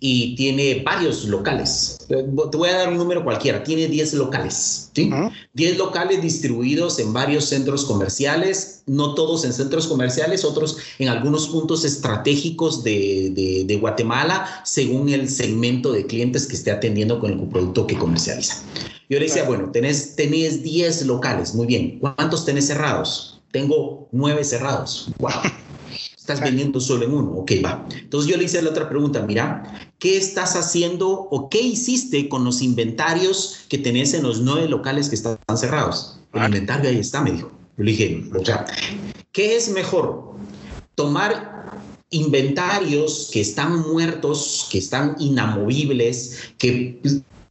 [0.08, 1.98] y tiene varios locales.
[2.08, 2.22] Te
[2.58, 5.10] voy a dar un número cualquiera, tiene 10 locales, ¿sí?
[5.54, 11.48] 10 locales distribuidos en varios centros comerciales, no todos en centros comerciales, otros en algunos
[11.48, 17.40] puntos estratégicos de, de, Guatemala, según el segmento de clientes que esté atendiendo con el
[17.48, 18.62] producto que comercializa.
[19.10, 23.42] Yo le decía, bueno, tenés, tenés 10 locales, muy bien, ¿cuántos tenés cerrados?
[23.52, 25.10] Tengo 9 cerrados.
[25.18, 25.32] ¡Wow!
[26.26, 27.34] Estás vendiendo solo en uno.
[27.34, 27.88] Ok, va.
[27.96, 32.44] Entonces yo le hice la otra pregunta, mira, ¿qué estás haciendo o qué hiciste con
[32.44, 36.20] los inventarios que tenés en los nueve locales que están cerrados?
[36.34, 37.52] El inventario ahí está, me dijo.
[37.78, 38.66] Yo le dije, o sea,
[39.34, 40.34] ¿qué es mejor?
[40.96, 47.00] Tomar inventarios que están muertos, que están inamovibles, que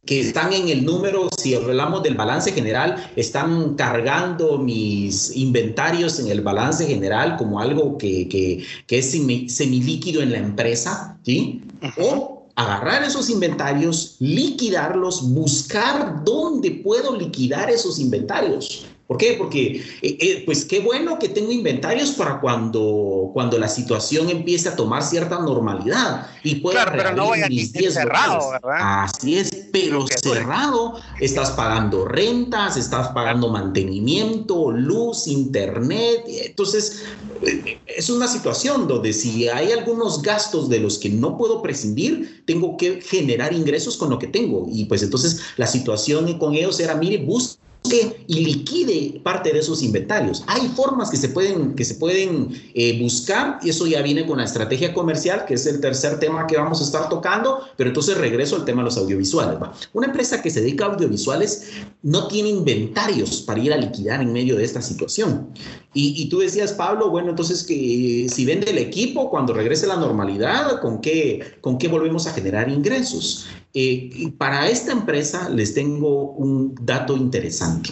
[0.05, 6.27] que están en el número, si hablamos del balance general, están cargando mis inventarios en
[6.27, 11.61] el balance general como algo que, que, que es semilíquido en la empresa, ¿sí?
[11.97, 18.85] O agarrar esos inventarios, liquidarlos, buscar dónde puedo liquidar esos inventarios.
[19.07, 19.35] ¿Por qué?
[19.37, 24.67] Porque, eh, eh, pues qué bueno que tengo inventarios para cuando, cuando la situación empiece
[24.69, 29.03] a tomar cierta normalidad y pueda claro, pero no voy a mis 10 cerrado, ¿verdad?
[29.03, 36.23] Así es, pero cerrado, estás pagando rentas, estás pagando mantenimiento, luz, internet.
[36.27, 37.03] Entonces,
[37.43, 42.43] eh, es una situación donde si hay algunos gastos de los que no puedo prescindir,
[42.47, 44.65] tengo que generar ingresos con lo que tengo.
[44.67, 49.81] Y pues entonces la situación con ellos era, mire, busca y liquide parte de esos
[49.83, 50.43] inventarios.
[50.47, 54.37] Hay formas que se pueden, que se pueden eh, buscar y eso ya viene con
[54.37, 58.17] la estrategia comercial, que es el tercer tema que vamos a estar tocando, pero entonces
[58.17, 59.57] regreso al tema de los audiovisuales.
[59.93, 61.71] Una empresa que se dedica a audiovisuales
[62.01, 65.47] no tiene inventarios para ir a liquidar en medio de esta situación.
[65.97, 70.81] Y, tú decías, Pablo, bueno, entonces que si vende el equipo cuando regrese la normalidad,
[70.81, 73.47] ¿con qué, con qué volvemos a generar ingresos?
[73.73, 77.91] Eh, para esta empresa les tengo un dato interesante.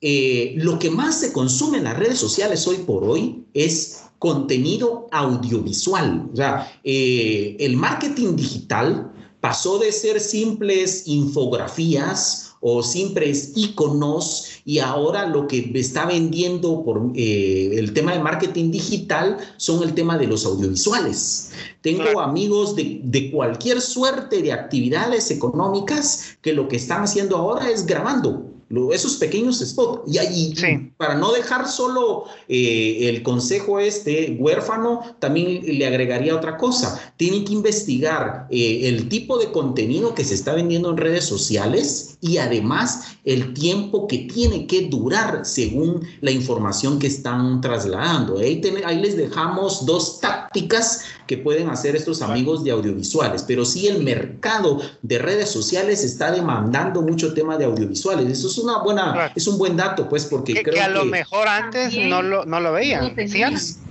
[0.00, 5.06] Eh, lo que más se consume en las redes sociales hoy por hoy es contenido
[5.12, 6.28] audiovisual.
[6.32, 14.78] O sea, eh, el marketing digital pasó de ser simples infografías o simples iconos y
[14.78, 20.16] ahora lo que está vendiendo por eh, el tema de marketing digital son el tema
[20.16, 21.52] de los audiovisuales.
[21.82, 27.70] Tengo amigos de, de, cualquier suerte de actividades económicas que lo que están haciendo ahora
[27.70, 28.54] es grabando
[28.92, 30.10] esos pequeños spots.
[30.10, 30.54] Y ahí,
[30.96, 37.00] para no dejar solo eh, el consejo este huérfano, también le agregaría otra cosa.
[37.16, 42.16] Tienen que investigar eh, el tipo de contenido que se está vendiendo en redes sociales
[42.20, 48.38] y además el tiempo que tiene que durar según la información que están trasladando.
[48.38, 53.86] Ahí, ahí les dejamos dos tácticas que pueden hacer estos amigos de audiovisuales, pero sí
[53.86, 58.30] el mercado de redes sociales está demandando mucho tema de audiovisuales.
[58.30, 61.48] Eso es una buena, es un buen dato, pues, porque que, creo a lo mejor
[61.48, 63.12] antes no lo, no lo veían.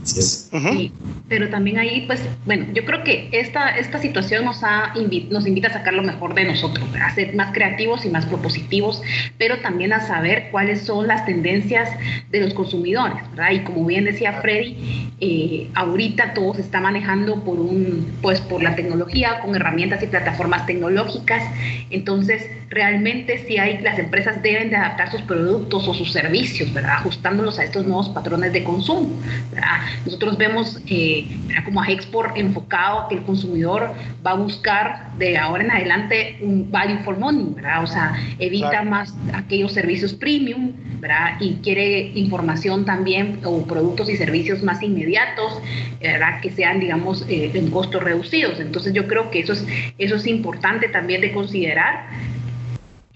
[0.04, 0.92] ¿sí,
[1.30, 4.94] pero también ahí, pues, bueno, yo creo que esta, esta situación nos, ha
[5.30, 9.02] nos invita a sacar lo mejor de nosotros, a ser más creativos y más propositivos,
[9.38, 11.90] pero también a saber cuáles son las tendencias
[12.30, 13.52] de los consumidores, ¿verdad?
[13.52, 18.62] Y como bien decía Freddy, eh, ahorita todo se está manejando por un, pues, por
[18.62, 21.44] la tecnología, con herramientas y plataformas tecnológicas,
[21.90, 26.96] entonces realmente si hay, las empresas deben de adaptar sus productos o sus servicios, ¿verdad?
[26.96, 29.10] Ajustándolos a estos nuevos patrones de consumo,
[29.52, 29.82] ¿verdad?
[30.06, 31.28] Nosotros vemos eh,
[31.66, 33.94] como a Export enfocado que el consumidor
[34.26, 37.84] va a buscar de ahora en adelante un value for money, ¿verdad?
[37.84, 41.36] O sea, evita más aquellos servicios premium, ¿verdad?
[41.40, 45.62] Y quiere información también o productos y servicios más inmediatos,
[46.02, 46.42] ¿verdad?
[46.42, 48.60] Que sean, digamos, eh, en costos reducidos.
[48.60, 49.66] Entonces yo creo que eso es,
[49.98, 52.08] eso es importante también de considerar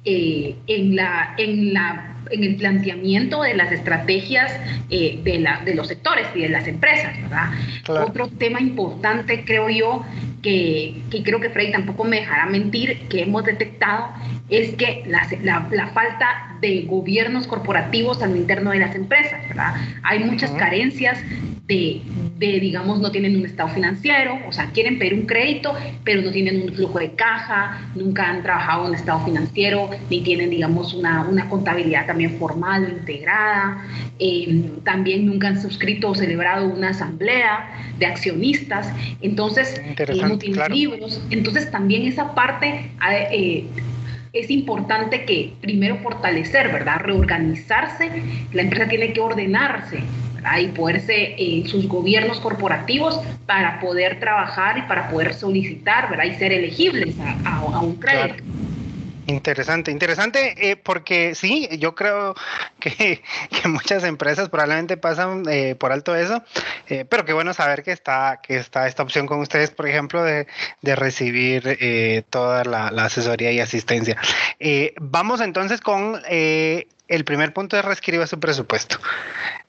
[0.08, 4.52] eh, en, la, en la en el planteamiento de las estrategias
[4.90, 7.52] eh, de, la, de, los sectores y de las empresas, ¿verdad?
[7.88, 10.06] Otro tema importante, creo yo,
[10.42, 14.10] que, que, creo que Freddy tampoco me dejará mentir, que hemos detectado,
[14.50, 19.76] es que la, la, la falta de gobiernos corporativos al interno de las empresas, ¿verdad?
[20.04, 21.20] Hay muchas carencias
[21.68, 22.02] de,
[22.38, 26.32] de, digamos, no tienen un estado financiero, o sea, quieren pedir un crédito, pero no
[26.32, 31.28] tienen un flujo de caja, nunca han trabajado en estado financiero, ni tienen, digamos, una,
[31.28, 33.86] una contabilidad también formal, integrada,
[34.18, 40.72] eh, también nunca han suscrito o celebrado una asamblea de accionistas, entonces eh, no tienen
[40.72, 42.90] libros, entonces también esa parte...
[43.32, 43.66] Eh,
[44.34, 47.00] es importante que primero fortalecer, ¿verdad?
[47.00, 48.22] Reorganizarse,
[48.54, 50.04] la empresa tiene que ordenarse,
[50.36, 50.60] ¿verdad?
[50.60, 56.26] Y poderse en eh, sus gobiernos corporativos para poder trabajar y para poder solicitar, ¿verdad?
[56.26, 58.44] Y ser elegibles a, un crédito.
[59.28, 62.34] Interesante, interesante, eh, porque sí, yo creo
[62.80, 63.22] que,
[63.66, 66.44] muchas empresas probablemente pasan eh, por alto eso,
[66.88, 70.24] eh, pero qué bueno saber que está, que está esta opción con ustedes, por ejemplo,
[70.24, 70.48] de,
[70.82, 74.16] recibir toda la, asesoría y asistencia.
[75.02, 78.98] vamos entonces con el primer punto de reescriba su presupuesto.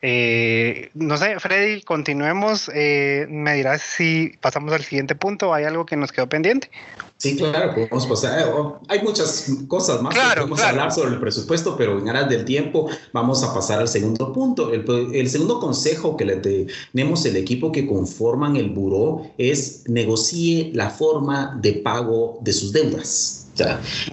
[0.01, 2.69] no sé, Freddy, continuemos.
[2.69, 6.71] me dirás si pasamos al siguiente punto o hay algo que nos quedó pendiente.
[7.19, 8.39] Sí, claro, podemos pasar.
[8.41, 8.45] Eh,
[8.87, 12.45] hay muchas cosas más claro, que podemos hablar sobre el presupuesto, pero en aras del
[12.45, 14.73] tiempo vamos a pasar al segundo punto.
[14.73, 20.71] El, el, segundo consejo que le tenemos el equipo que conforman el buró es negocie
[20.75, 23.48] la forma de pago de sus deudas.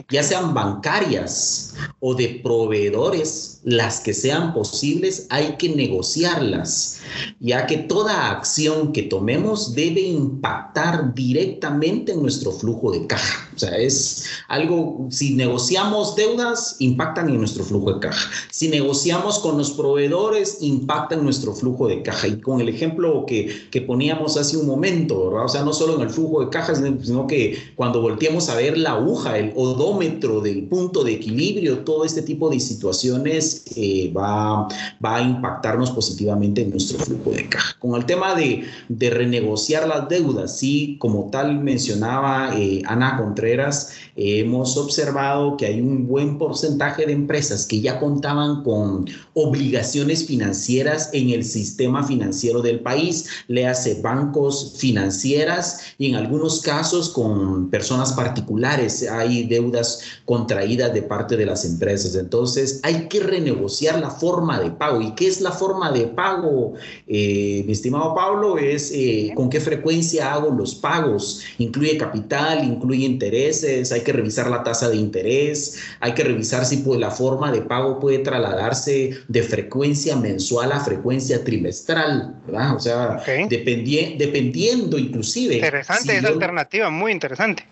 [0.09, 6.99] Ya sean bancarias o de proveedores, las que sean posibles, hay que negociarlas,
[7.39, 13.44] ya que toda acción que tomemos debe impactar directamente en nuestro flujo de caja.
[13.55, 18.29] O sea, es algo, si negociamos deudas, impactan en nuestro flujo de caja.
[18.51, 22.27] Si negociamos con los proveedores, impactan nuestro flujo de caja.
[22.27, 25.31] Y con el ejemplo que, que poníamos hace un momento.
[25.31, 28.77] O sea, no solo en el flujo de caja, sino que cuando volteemos a ver
[28.77, 34.67] la aguja, el odómetro del punto de equilibrio, todo este tipo de situaciones eh, va,
[35.03, 37.75] va a impactarnos positivamente en nuestro flujo de caja.
[37.79, 43.44] Con el tema de, de renegociar las deudas, sí, como tal mencionaba eh, Ana Contreras,
[43.45, 49.05] carreras, hemos observado que hay un buen porcentaje de empresas que ya contaban con
[49.35, 56.61] obligaciones financieras en el sistema financiero del país, le hace bancos financieras y en algunos
[56.61, 62.15] casos con personas particulares hay deudas contraídas de parte de las empresas.
[62.15, 65.01] Entonces hay que renegociar la forma de pago.
[65.01, 66.73] ¿Y qué es la forma de pago,
[67.05, 68.57] eh, mi estimado Pablo?
[68.57, 71.41] Es eh, con qué frecuencia hago los pagos.
[71.57, 76.77] Incluye capital, incluye intereses, hay que revisar la tasa de interés, hay que revisar si
[76.77, 82.75] pues, la forma de pago puede trasladarse de frecuencia mensual a frecuencia trimestral, ¿verdad?
[82.75, 85.55] O sea, dependiendo inclusive.
[85.55, 87.65] Interesante esa alternativa, muy interesante.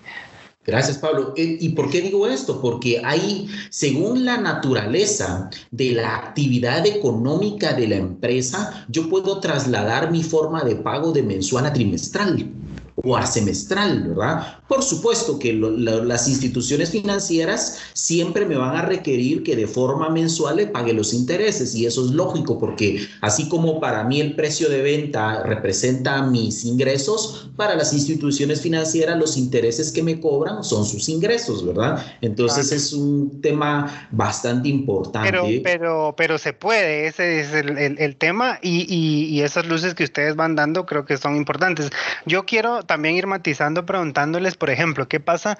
[0.65, 1.33] Gracias, Pablo.
[1.35, 2.61] Eh, ¿Y por qué digo esto?
[2.61, 10.09] Porque hay, según la naturaleza de la actividad económica de la empresa, yo puedo trasladar
[10.09, 12.49] mi forma de pago de mensual a trimestral
[12.95, 14.59] o a semestral, ¿verdad?
[14.73, 20.55] Por supuesto que las instituciones financieras siempre me van a requerir que de forma mensual
[20.55, 24.69] le pague los intereses y eso es lógico porque así como para mí el precio
[24.69, 30.85] de venta representa mis ingresos, para las instituciones financieras los intereses que me cobran son
[30.85, 32.03] sus ingresos, ¿verdad?
[32.21, 35.29] Entonces es un tema bastante importante.
[35.29, 40.03] Pero, pero, pero se puede, ese es el, tema y, y, y esas luces que
[40.03, 41.91] ustedes van dando creo que son importantes.
[42.25, 45.57] Yo quiero también ir matizando preguntándoles, por ejemplo, ¿qué pasa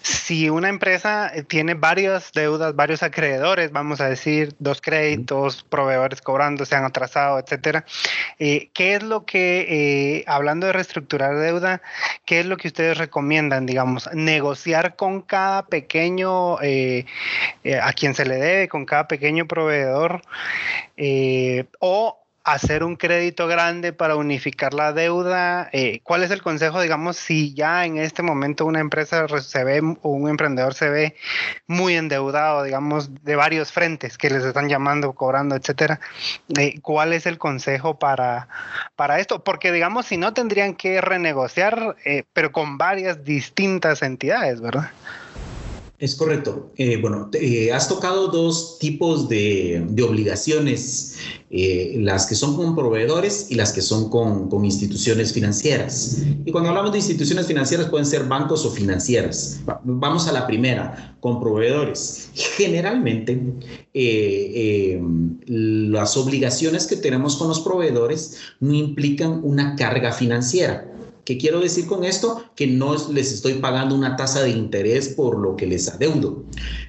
[0.00, 6.22] si una empresa eh, tiene varias deudas, varios acreedores, vamos a decir, dos créditos, proveedores
[6.22, 7.84] cobrando, se han atrasado, etcétera?
[8.38, 11.82] Eh, ¿Qué es lo que, eh, hablando de reestructurar deuda,
[12.24, 18.36] qué es lo que ustedes recomiendan, digamos, negociar con cada pequeño, a quien se le
[18.36, 20.22] debe, con cada pequeño proveedor,
[21.80, 25.68] o hacer un crédito grande para unificar la deuda?
[25.72, 29.80] Eh, ¿Cuál es el consejo, digamos, si ya en este momento una empresa se ve
[30.02, 31.16] o un emprendedor se ve
[31.66, 36.00] muy endeudado, digamos, de varios frentes que les están llamando, cobrando, etcétera?
[36.58, 38.48] Eh, ¿Cuál es el consejo para,
[38.96, 39.44] para esto?
[39.44, 44.90] Porque, digamos, si no tendrían que renegociar, eh, pero con varias distintas entidades, ¿verdad?
[46.02, 46.72] Es correcto.
[46.78, 51.16] Eh, bueno, eh, has tocado dos tipos de, obligaciones,
[51.48, 56.20] eh, las que son con proveedores y las que son con, con, instituciones financieras.
[56.44, 59.60] Y cuando hablamos de instituciones financieras pueden ser bancos o financieras.
[59.84, 62.30] Vamos a la primera, con proveedores.
[62.34, 63.40] Generalmente,
[65.46, 70.91] las obligaciones que tenemos con los proveedores no implican una carga financiera.
[71.24, 72.42] ¿Qué quiero decir con esto?
[72.56, 76.42] Que no les estoy pagando una tasa de interés por lo que les adeudo.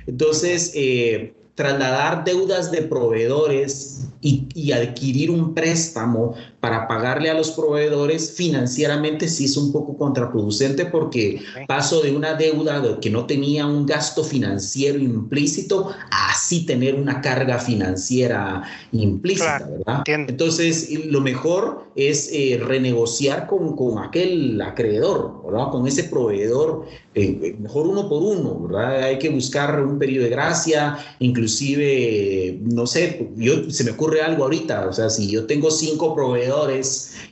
[0.07, 6.34] Entonces, eh, trasladar deudas de proveedores y, adquirir un préstamo
[6.64, 12.36] para pagarle a los proveedores financieramente sí es un poco contraproducente porque paso de una
[12.36, 19.68] deuda que no tenía un gasto financiero implícito a así tener una carga financiera implícita,
[19.70, 20.03] ¿verdad?
[20.07, 25.70] Entonces, lo mejor es eh, renegociar con, con, aquel acreedor, ¿verdad?
[25.70, 29.03] Con ese proveedor, eh, eh, mejor uno por uno, ¿verdad?
[29.03, 34.43] Hay que buscar un periodo de gracia, inclusive, no sé, yo, se me ocurre algo
[34.45, 36.53] ahorita, o sea, si yo tengo cinco proveedores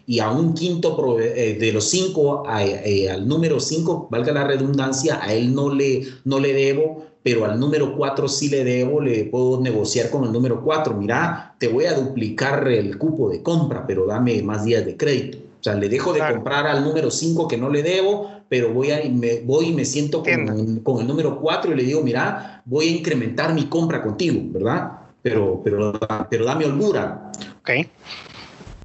[0.07, 5.19] y a un quinto eh, de los cinco, eh, al número cinco, valga la redundancia,
[5.21, 9.25] a él no le, no le debo, pero al número cuatro sí le debo, le
[9.25, 10.95] puedo negociar con el número cuatro.
[10.95, 15.37] Mira, te voy a duplicar el cupo de compra, pero dame más días de crédito.
[15.37, 18.89] O sea, le dejo de comprar al número 5 que no le debo, pero voy,
[18.89, 22.63] a, me, voy y me siento con, con, el número 4 y le digo, mira,
[22.65, 25.01] voy a incrementar mi compra contigo, ¿verdad?
[25.21, 25.99] pero, pero,
[26.29, 27.31] pero dame holgura.
[27.61, 27.87] Ok.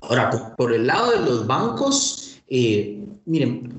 [0.09, 3.73] Ahora, por el lado de los bancos, eh, miren,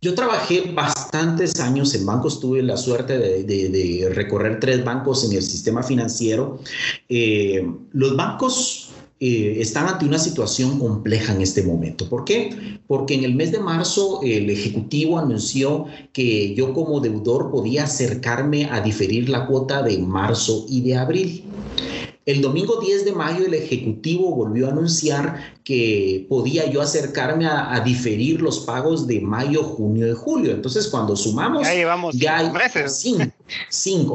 [0.00, 5.42] yo trabajé bastantes años en bancos, tuve la suerte de, recorrer tres bancos en el
[5.42, 6.60] sistema financiero.
[7.08, 12.08] Eh, los bancos eh, están ante una situación compleja en este momento.
[12.08, 12.78] ¿Por qué?
[12.86, 18.66] Porque en el mes de marzo el Ejecutivo anunció que yo como deudor podía acercarme
[18.66, 21.44] a diferir la cuota de marzo y de abril.
[22.26, 27.80] El domingo 10 de mayo el Ejecutivo volvió a anunciar que podía yo acercarme a,
[27.84, 30.50] diferir los pagos de mayo, junio y julio.
[30.50, 31.62] Entonces, cuando sumamos...
[31.62, 32.98] Ya llevamos ya hay meses.
[32.98, 33.32] Cinco,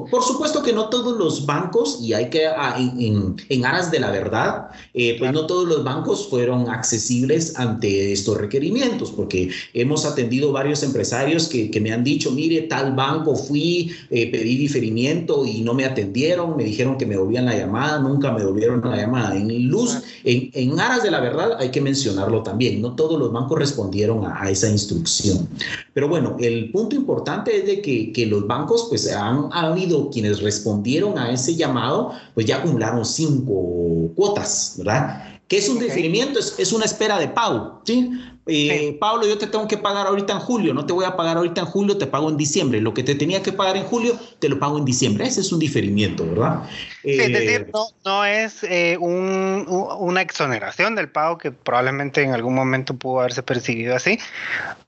[0.09, 4.11] Por supuesto que no todos los bancos, y hay que, ah, en, aras de la
[4.11, 10.51] verdad, eh, pues no todos los bancos fueron accesibles ante estos requerimientos, porque hemos atendido
[10.51, 15.61] varios empresarios que, que me han dicho, mire, tal banco fui, eh, pedí diferimiento y
[15.61, 19.35] no me atendieron, me dijeron que me volvían la llamada, nunca me volvieron la llamada.
[19.35, 21.57] En luz, en, en aras de la verdad, ¿verdad?
[21.59, 22.81] Hay que mencionarlo también.
[22.81, 25.47] No todos los bancos respondieron a, esa instrucción.
[25.93, 30.41] Pero bueno, el punto importante es de que, que los bancos, pues han habido quienes
[30.41, 35.41] respondieron a ese llamado, pues ya acumularon cinco cuotas, ¿verdad?
[35.49, 36.39] ¿Qué es un deferimiento?
[36.39, 38.09] Es, es, una espera de pago, ¿sí?
[38.47, 41.37] Eh, Pablo, yo te tengo que pagar ahorita en julio, no te voy a pagar
[41.37, 42.81] ahorita en julio, te pago en diciembre.
[42.81, 45.27] Lo que te tenía que pagar en julio, te lo pago en diciembre.
[45.27, 46.63] Ese es un diferimiento, ¿verdad?
[47.03, 47.71] es decir, eh,
[48.05, 53.95] no, es eh, una exoneración del pago que probablemente en algún momento pudo haberse percibido
[53.95, 54.17] así.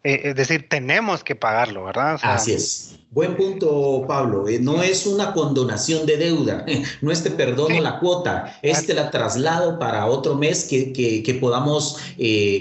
[0.04, 2.20] es decir, tenemos que pagarlo, ¿verdad?
[2.24, 2.95] así es.
[3.12, 4.45] Buen punto, Pablo.
[4.62, 6.66] no es una condonación de deuda,
[7.01, 11.34] no es te perdono la cuota, es te la traslado para otro mes que, que
[11.36, 11.99] podamos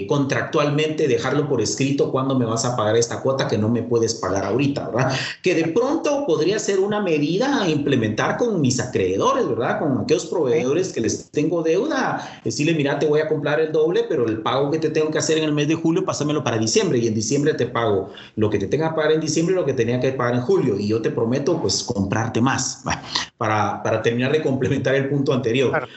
[0.07, 4.15] contractualmente dejarlo por escrito cuando me vas a pagar esta cuota que no me puedes
[4.15, 5.13] pagar ahorita, ¿verdad?
[5.41, 9.79] Que de pronto podría ser una medida a implementar con mis acreedores, ¿verdad?
[9.79, 14.05] Con aquellos proveedores que les tengo deuda, decirle, mira, te voy a comprar el doble,
[14.07, 16.57] pero el pago que te tengo que hacer en el mes de julio, pásamelo para
[16.57, 19.57] diciembre y en diciembre te pago lo que te tenga que pagar en diciembre y
[19.57, 22.83] lo que tenía que pagar en julio y yo te prometo, pues, comprarte más,
[23.37, 25.87] para, para terminar de complementar el punto anterior.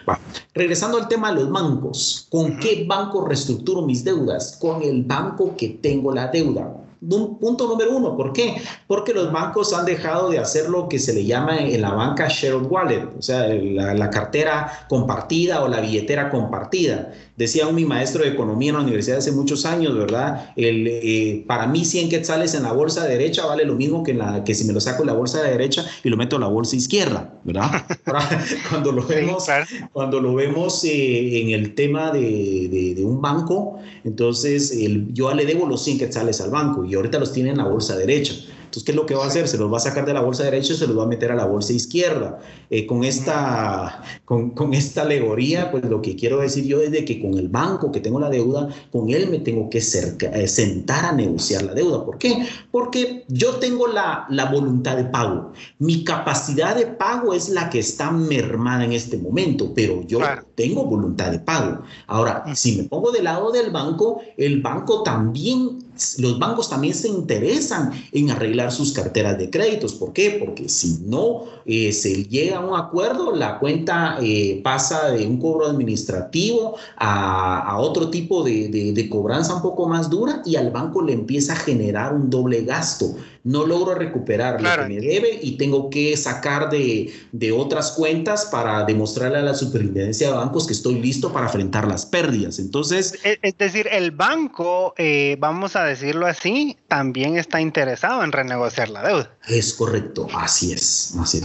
[0.55, 4.57] Regresando al tema de los bancos, ¿con qué banco reestructuro mis deudas?
[4.61, 6.73] Con el banco que tengo la deuda.
[7.09, 8.57] Punto número uno, ¿por qué?
[8.87, 12.27] Porque los bancos han dejado de hacer lo que se le llama en la banca
[12.29, 17.13] shared wallet, o sea, la, cartera compartida o la billetera compartida.
[17.37, 20.53] Decía un mi maestro de economía en la universidad hace muchos años, ¿verdad?
[20.57, 24.43] El, eh, para mí 100 quetzales en la bolsa derecha vale lo mismo que, la,
[24.43, 26.49] que si me lo saco en la bolsa de derecha y lo meto en la
[26.49, 27.85] bolsa izquierda, ¿verdad?
[28.71, 29.47] cuando lo vemos,
[29.93, 35.45] cuando lo vemos eh, en el tema de, de, un banco, entonces el, yo le
[35.45, 38.35] debo los 100 quetzales al banco y ahorita los tiene en la bolsa derecha.
[38.67, 39.49] Entonces, ¿qué es lo que va a hacer?
[39.49, 41.33] Se los va a sacar de la bolsa derecha y se los va a meter
[41.33, 42.39] a la bolsa izquierda.
[42.69, 47.05] Eh, con, esta, con, con, esta alegoría, pues lo que quiero decir yo es de
[47.05, 51.05] que con el banco que tengo la deuda, con él me tengo que eh, sentar
[51.07, 52.05] a negociar la deuda.
[52.05, 52.47] ¿Por qué?
[52.71, 55.53] Porque yo tengo la, la voluntad de pago.
[55.79, 60.19] Mi capacidad de pago es la que está mermada en este momento, pero yo
[60.55, 61.83] tengo voluntad de pago.
[62.09, 65.86] Ahora, si me pongo del lado del banco, el banco también
[66.19, 69.95] los bancos también se interesan en arreglar sus carteras de créditos.
[69.95, 70.37] ¿Por qué?
[70.45, 75.39] Porque si no eh, se llega a un acuerdo, la cuenta eh, pasa de un
[75.39, 81.13] cobro administrativo a, otro tipo de, cobranza un poco más dura y al banco le
[81.13, 83.15] empieza a generar un doble gasto.
[83.47, 87.13] No logro recuperar lo que me debe y tengo que sacar de,
[87.57, 92.05] otras cuentas para demostrarle a la superintendencia de bancos que estoy listo para enfrentar las
[92.05, 92.59] pérdidas.
[92.59, 93.15] Entonces...
[93.23, 99.07] Es decir, el banco, eh, vamos a decirlo así, también está interesado en renegociar la
[99.07, 99.31] deuda.
[99.49, 101.15] Es correcto, así es.
[101.21, 101.45] Así es.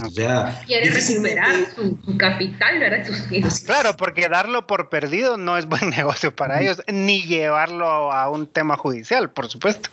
[0.66, 3.06] Quiere recuperar su, capital, ¿verdad?
[3.64, 8.46] claro, porque darlo por perdido no es buen negocio para ellos, ni llevarlo a un
[8.46, 9.88] tema judicial, por supuesto.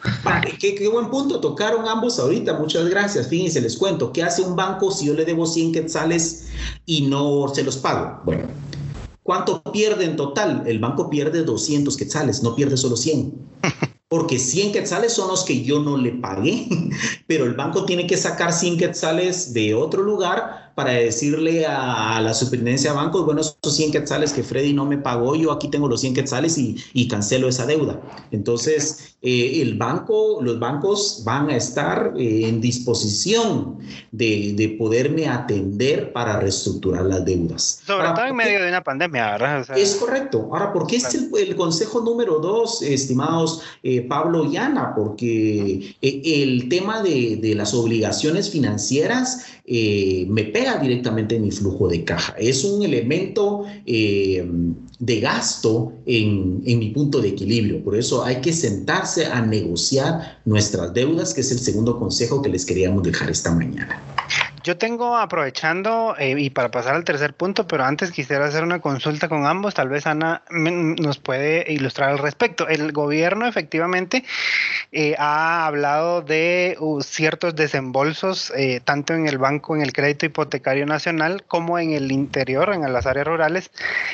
[0.60, 3.27] qué, buen punto, tocaron ambos ahorita, muchas gracias.
[3.27, 6.47] Fíjense, les cuento, ¿qué hace un banco si yo le debo 100 quetzales
[6.85, 8.21] y no se los pago?
[8.25, 8.47] Bueno.
[9.23, 10.63] ¿Cuánto pierde en total?
[10.65, 13.33] El banco pierde 200 quetzales, no pierde solo 100.
[14.09, 16.67] porque 100 quetzales son los que yo no le pagué,
[17.27, 22.34] pero el banco tiene que sacar 100 quetzales de otro lugar para decirle a, la
[22.34, 25.88] superintendencia de bancos, bueno, esos 100 quetzales que Freddy no me pagó, yo aquí tengo
[25.88, 27.99] los 100 quetzales y, y cancelo esa deuda.
[28.32, 33.78] Entonces, eh, el banco, los bancos van a estar eh, en disposición
[34.13, 37.82] de, de, poderme atender para reestructurar las deudas.
[37.86, 39.78] Sobre todo en medio de una pandemia, ¿verdad?
[39.78, 40.47] es correcto.
[40.53, 44.93] Ahora, ¿por qué es el, consejo número dos, estimados eh, Pablo y Ana?
[44.95, 49.47] Porque el tema de, de las obligaciones financieras
[50.30, 52.34] me pega directamente en mi flujo de caja.
[52.39, 54.43] Es un elemento eh,
[54.99, 57.84] de gasto en, en, mi punto de equilibrio.
[57.84, 62.49] Por eso hay que sentarse a negociar nuestras deudas, que es el segundo consejo que
[62.49, 64.01] les queríamos dejar esta mañana.
[64.70, 68.78] Yo tengo aprovechando eh, y para pasar al tercer punto, pero antes quisiera hacer una
[68.78, 69.74] consulta con ambos.
[69.74, 72.67] Tal vez Ana nos puede ilustrar al respecto.
[72.67, 74.24] El gobierno efectivamente
[74.91, 80.28] eh, ha hablado de uh, ciertos desembolsos, eh, tanto en el banco, en el crédito
[80.28, 83.72] hipotecario nacional, como en el interior, en las áreas rurales,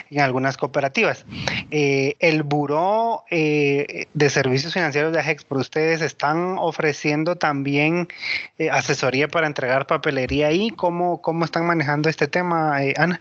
[0.10, 1.26] en algunas cooperativas.
[1.70, 8.08] el Buró de Servicios Financieros de AGEX, por ustedes están ofreciendo también
[8.72, 13.20] asesoría para entregar papelería ahí, ¿cómo, cómo están manejando este tema, eh, Ana?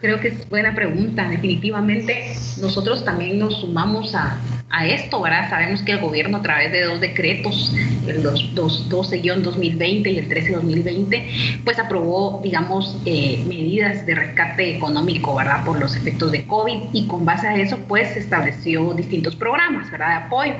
[0.00, 1.28] Creo que es buena pregunta.
[1.28, 4.38] Definitivamente nosotros también nos sumamos a,
[4.70, 5.50] a esto, ¿verdad?
[5.50, 7.74] Sabemos que el gobierno a través de dos decretos,
[8.06, 15.64] el 12-2020 y el 13-2020, pues aprobó, digamos, eh, medidas de rescate económico, ¿verdad?
[15.64, 20.08] Por los efectos de COVID y con base a eso, pues estableció distintos programas, ¿verdad?
[20.08, 20.54] De apoyo.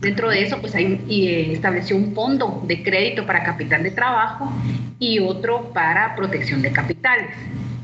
[0.00, 4.52] Dentro de eso, pues hay, eh, estableció un fondo de crédito para capital de trabajo
[4.98, 5.35] y otro
[5.72, 7.30] para protección de capitales.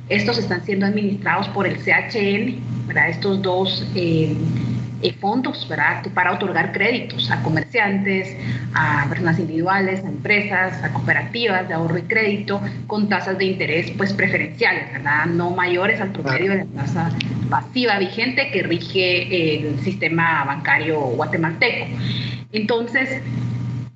[0.09, 3.09] Estos están siendo administrados por el CHN, ¿verdad?
[3.09, 4.37] Estos dos eh,
[5.03, 6.05] eh, fondos ¿verdad?
[6.15, 8.37] para otorgar créditos a comerciantes,
[8.75, 13.91] a personas individuales, a empresas, a cooperativas de ahorro y crédito con tasas de interés
[13.97, 15.27] pues preferenciales, ¿verdad?
[15.27, 17.11] no mayores al promedio de la tasa
[17.49, 21.87] pasiva vigente que rige el sistema bancario guatemalteco.
[22.53, 23.23] Entonces,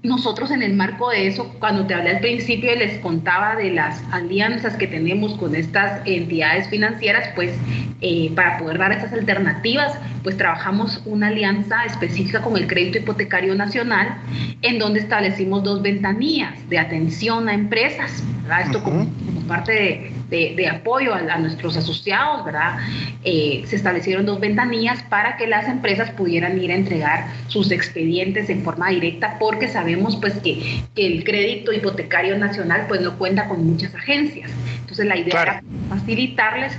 [0.07, 3.71] nosotros en el marco de eso, cuando te hablé al principio y les contaba de
[3.71, 7.53] las alianzas que tenemos con estas entidades financieras, pues
[8.01, 13.55] eh, para poder dar esas alternativas, pues trabajamos una alianza específica con el Crédito Hipotecario
[13.55, 14.17] Nacional,
[14.63, 18.23] en donde establecimos dos ventanillas de atención a empresas,
[18.65, 19.07] Esto como,
[19.47, 22.79] parte de, de, apoyo a, nuestros asociados, ¿verdad?
[23.25, 28.49] Eh, se establecieron dos ventanillas para que las empresas pudieran ir a entregar sus expedientes
[28.51, 33.49] en forma directa, porque sabemos pues que, que el crédito hipotecario nacional pues no cuenta
[33.49, 34.51] con muchas agencias.
[34.81, 36.77] Entonces la idea era facilitarles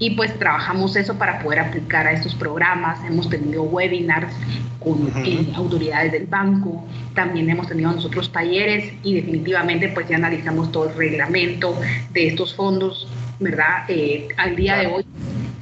[0.00, 2.98] y pues trabajamos eso para poder aplicar a estos programas.
[3.04, 4.34] Hemos tenido webinars
[4.80, 6.84] con eh, autoridades del banco,
[7.14, 11.78] también hemos tenido nosotros talleres y definitivamente pues ya analizamos todo el reglamento
[12.12, 13.06] de estos fondos,
[13.38, 13.84] ¿verdad?
[13.88, 15.04] Eh, al día de hoy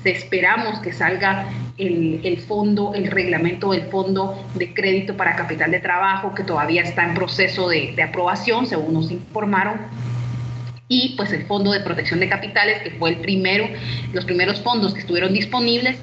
[0.04, 5.80] esperamos que salga el, el, fondo, el reglamento del fondo de crédito para capital de
[5.80, 9.80] trabajo que todavía está en proceso de, de aprobación, según nos informaron
[10.88, 13.68] y pues el Fondo de Protección de Capitales, que fue el primero,
[14.12, 15.98] los primeros fondos que estuvieron disponibles,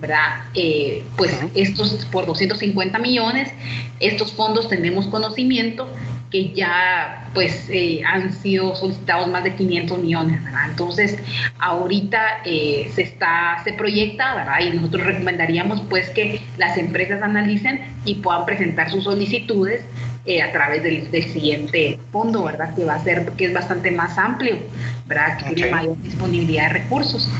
[0.00, 0.44] ¿verdad?
[0.54, 3.50] Eh, pues estos por 250 millones,
[3.98, 5.88] estos fondos tenemos conocimiento
[6.30, 10.70] que ya pues eh, han sido solicitados más de 500 millones, ¿verdad?
[10.70, 11.18] Entonces,
[11.58, 14.60] ahorita eh, se está, se proyecta, ¿verdad?
[14.60, 19.84] Y nosotros recomendaríamos pues que las empresas analicen y puedan presentar sus solicitudes
[20.28, 22.74] eh, a través del, siguiente fondo, ¿verdad?
[22.74, 24.58] Que va a ser, que es bastante más amplio,
[25.06, 25.38] ¿verdad?
[25.38, 27.30] Que tiene mayor disponibilidad de recursos.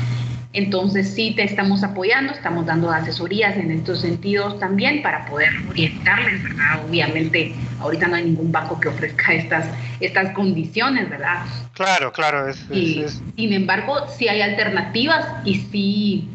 [0.53, 6.41] Entonces sí te estamos apoyando, estamos dando asesorías en estos sentidos también para poder orientarles,
[6.41, 6.83] ¿verdad?
[6.89, 9.67] Obviamente ahorita no hay ningún banco que ofrezca estas,
[9.99, 11.45] estas condiciones, ¿verdad?
[11.73, 12.49] Claro, claro.
[12.49, 12.57] Es,
[13.35, 16.29] Sin embargo, sí hay alternativas y sí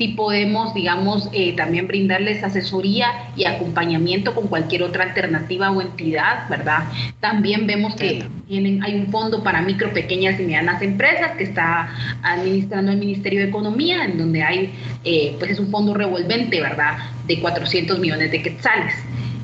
[0.00, 6.48] si podemos, digamos, eh, también brindarles asesoría y acompañamiento con cualquier otra alternativa o entidad,
[6.48, 6.84] ¿verdad?
[7.20, 11.90] También vemos que tienen, hay un fondo para micro, pequeñas y medianas empresas que está
[12.22, 14.72] administrando el Ministerio de Economía, en donde hay,
[15.04, 16.96] eh, pues es un fondo revolvente, ¿verdad?
[17.26, 18.94] De 400 millones de quetzales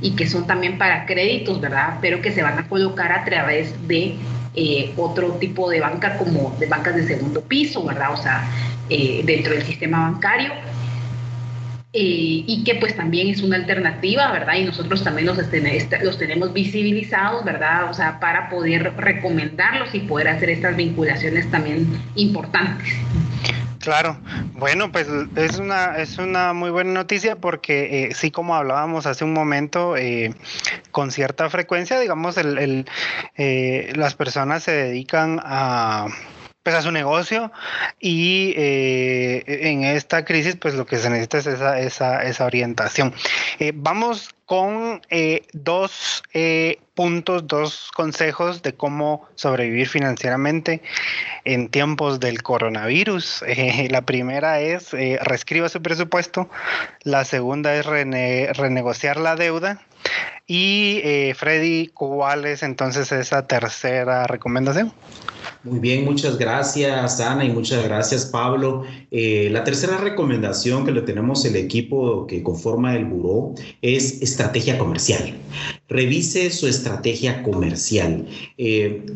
[0.01, 1.99] y que son también para créditos, ¿verdad?
[2.01, 4.17] Pero que se van a colocar a través de
[4.55, 8.15] eh, otro tipo de banca como de bancas de segundo piso, ¿verdad?
[8.15, 8.49] O sea,
[8.89, 10.53] eh, dentro del sistema bancario.
[11.93, 14.55] Eh, y que pues también es una alternativa, ¿verdad?
[14.57, 15.39] Y nosotros también los,
[16.03, 17.91] los tenemos visibilizados, ¿verdad?
[17.91, 22.93] O sea, para poder recomendarlos y poder hacer estas vinculaciones también importantes.
[23.79, 24.19] Claro,
[24.53, 25.07] bueno, pues
[25.37, 29.95] es una, es una muy buena noticia porque eh, sí, como hablábamos hace un momento,
[30.91, 32.85] con cierta frecuencia, digamos, el,
[33.95, 36.09] las personas se dedican a
[36.67, 37.53] pues a su negocio
[38.01, 43.15] y eh, en esta crisis pues lo que se necesita es esa, esa, esa orientación.
[43.61, 46.25] Eh, vamos con eh, dos
[46.95, 50.83] puntos, dos consejos de cómo sobrevivir financieramente
[51.45, 53.45] en tiempos del coronavirus.
[53.89, 56.51] la primera es reescriba su presupuesto,
[57.05, 59.83] la segunda es renegociar la deuda.
[60.49, 64.93] Y Freddy, ¿cuál es entonces esa tercera recomendación?
[65.67, 68.85] Muy bien, muchas gracias Ana y muchas gracias Pablo.
[69.11, 73.53] Eh, la tercera recomendación que le tenemos el equipo que conforma el buró
[73.83, 75.35] es estrategia comercial.
[75.89, 78.27] Revise su estrategia comercial.
[78.59, 79.07] Eh,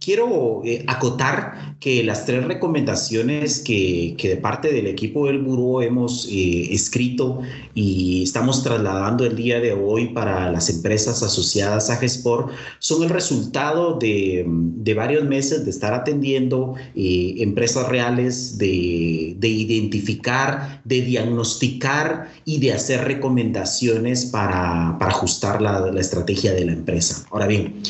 [0.00, 5.82] quiero eh, acotar que las tres recomendaciones que, que, de parte del equipo del buró
[5.82, 7.42] hemos escrito
[7.74, 12.48] y estamos trasladando el día de hoy para las empresas asociadas a GESPOR
[12.78, 20.80] son el resultado de, de varios meses de estar atendiendo eh, empresas reales, de, identificar,
[20.84, 27.24] de diagnosticar y de hacer recomendaciones para, ajustar la, estrategia de la empresa.
[27.30, 27.82] Ahora bien,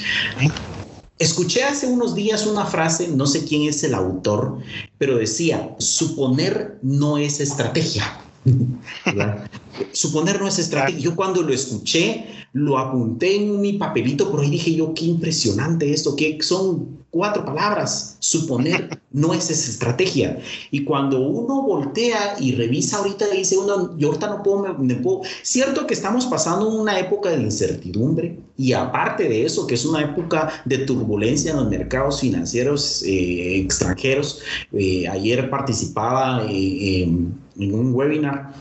[1.18, 4.58] Escuché hace unos días una frase, no sé quién es el autor,
[4.98, 8.18] pero decía, suponer no es estrategia.
[9.92, 11.00] Suponer no es estrategia.
[11.00, 15.92] Yo cuando lo escuché, lo apunté en mi papelito, por ahí dije yo, qué impresionante
[15.92, 18.16] esto, que son cuatro palabras.
[18.18, 20.38] Suponer no es estrategia.
[20.70, 25.22] Y cuando uno voltea y revisa ahorita, dice uno, yo ahorita no puedo, me, puedo.
[25.42, 30.02] Cierto que estamos pasando una época de incertidumbre y aparte de eso, que es una
[30.02, 34.40] época de turbulencia en los mercados financieros eh, extranjeros.
[34.72, 38.52] Eh, ayer participaba eh, en un webinar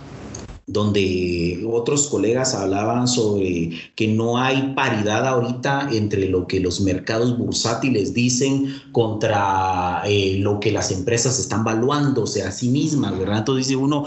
[0.71, 7.37] donde otros colegas hablaban sobre que no hay paridad ahorita entre lo que los mercados
[7.37, 13.39] bursátiles dicen contra eh, lo que las empresas están valuándose a sí mismas, ¿verdad?
[13.39, 14.05] Entonces dice uno,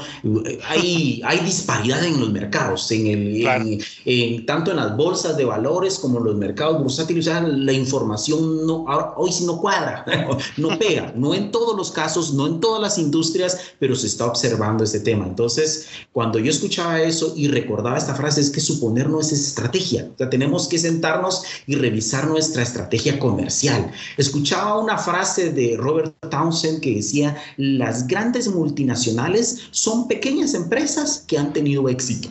[0.68, 6.18] hay, hay disparidad en los mercados, en el, tanto en las bolsas de valores como
[6.18, 8.84] en los mercados bursátiles, o sea, la información no,
[9.16, 10.04] hoy sí no cuadra,
[10.56, 14.26] no pega, no en todos los casos, no en todas las industrias, pero se está
[14.26, 15.26] observando este tema.
[15.26, 20.08] Entonces, cuando yo escuchaba eso y recordaba esta frase, es que suponer no es estrategia.
[20.18, 23.90] O tenemos que sentarnos y revisar nuestra estrategia comercial.
[24.16, 31.38] Escuchaba una frase de Robert Townsend que decía, las grandes multinacionales son pequeñas empresas que
[31.38, 32.28] han tenido éxito.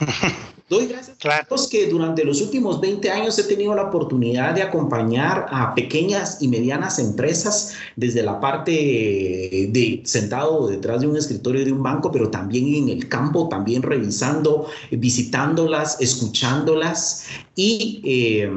[0.66, 4.62] Doy gracias a Dios que durante los últimos 20 años he tenido la oportunidad de
[4.62, 11.66] acompañar a pequeñas y medianas empresas desde la parte de sentado detrás de un escritorio
[11.66, 17.26] de un banco, pero también en el campo, también revisando, visitándolas, escuchándolas.
[17.54, 18.50] Y eh,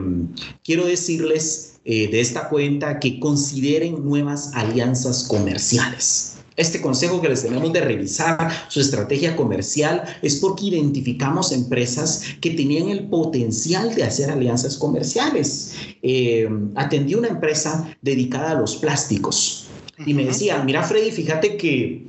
[0.63, 6.36] quiero decirles eh, de esta cuenta que consideren nuevas alianzas comerciales.
[6.57, 12.49] Este consejo que les tenemos de revisar su estrategia comercial es porque identificamos empresas que
[12.51, 15.75] tenían el potencial de hacer alianzas comerciales.
[16.01, 19.67] Eh, atendí una empresa dedicada a los plásticos
[20.05, 22.07] y me decía, mira Freddy, fíjate que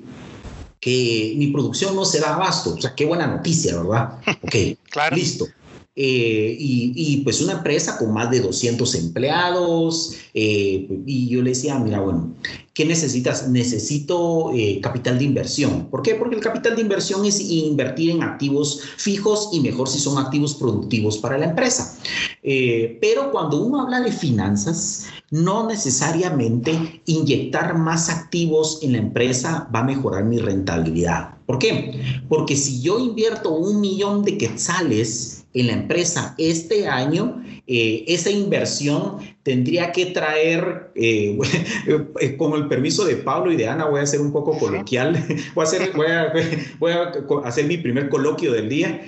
[0.81, 2.75] que mi producción no se da abasto.
[2.75, 4.19] O sea, qué buena noticia, ¿verdad?
[4.43, 4.55] Ok,
[4.91, 5.17] claro.
[5.17, 5.47] listo.
[6.01, 10.15] Eh, y, pues una empresa con más de 200 empleados.
[10.33, 12.35] Eh, y yo le decía, mira, bueno,
[12.73, 13.49] ¿qué necesitas?
[13.49, 15.89] Necesito eh, capital de inversión.
[15.91, 16.15] ¿Por qué?
[16.15, 20.55] Porque el capital de inversión es invertir en activos fijos y mejor si son activos
[20.55, 21.99] productivos para la empresa.
[23.01, 29.81] pero cuando uno habla de finanzas, no necesariamente inyectar más activos en la empresa va
[29.81, 31.35] a mejorar mi rentabilidad.
[31.45, 32.23] ¿Por qué?
[32.29, 38.31] Porque si yo invierto un millón de quetzales, en la empresa este año, eh, esa
[38.31, 41.39] inversión tendría que traer, eh,
[42.21, 45.13] eh, con el permiso de Pablo y de Ana, voy a hacer un poco coloquial,
[45.55, 45.93] voy a hacer,
[46.79, 47.13] voy a,
[47.45, 49.03] hacer mi primer coloquio del día.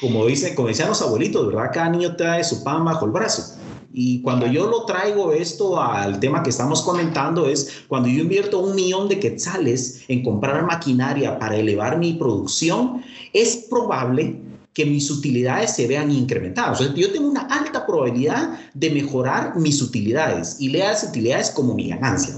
[0.00, 1.70] como, dice, como decían los abuelitos, ¿verdad?
[1.72, 3.58] Cada niño trae su pan bajo el brazo.
[3.96, 8.58] Y cuando yo lo traigo esto al tema que estamos comentando es cuando yo invierto
[8.58, 14.40] un millón de quetzales en comprar maquinaria para elevar mi producción, es probable
[14.74, 16.80] que mis utilidades se vean incrementadas.
[16.80, 21.74] O yo tengo una alta probabilidad de mejorar mis utilidades y lea las utilidades como
[21.74, 22.34] mi ganancia,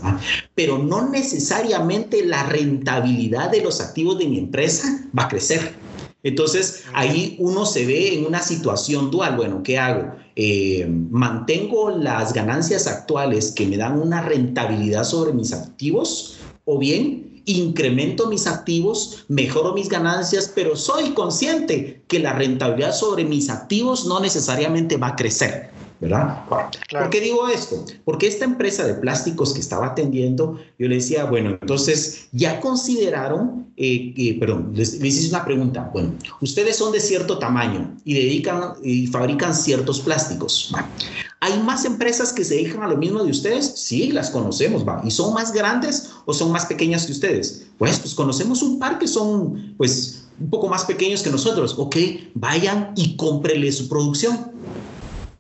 [0.55, 5.75] pero no necesariamente la rentabilidad de los activos de mi empresa va a crecer.
[6.23, 9.37] Entonces, ahí uno se ve en una situación dual.
[9.37, 10.13] Bueno, ¿qué hago?
[10.35, 16.39] Eh, ¿Mantengo las ganancias actuales que me dan una rentabilidad sobre mis activos?
[16.65, 23.25] ¿O bien incremento mis activos, mejoro mis ganancias, pero soy consciente que la rentabilidad sobre
[23.25, 25.76] mis activos no necesariamente va a crecer.
[26.01, 26.45] ¿Verdad?
[26.49, 27.85] ¿Por qué digo esto?
[28.05, 33.67] Porque esta empresa de plásticos que estaba atendiendo, yo le decía, bueno, entonces ya consideraron,
[33.77, 39.07] eh, perdón, les, hice una pregunta, bueno, ustedes son de cierto tamaño y dedican y
[39.07, 40.73] fabrican ciertos plásticos.
[41.41, 43.73] ¿Hay más empresas que se dedican a lo mismo de ustedes?
[43.77, 45.03] Sí, las conocemos, va.
[45.05, 47.67] ¿Y son más grandes o son más pequeñas que ustedes?
[47.79, 51.75] Pues, pues conocemos un par que son, pues, un poco más pequeños que nosotros.
[51.79, 51.97] Ok,
[52.35, 54.51] vayan y cómprele su producción.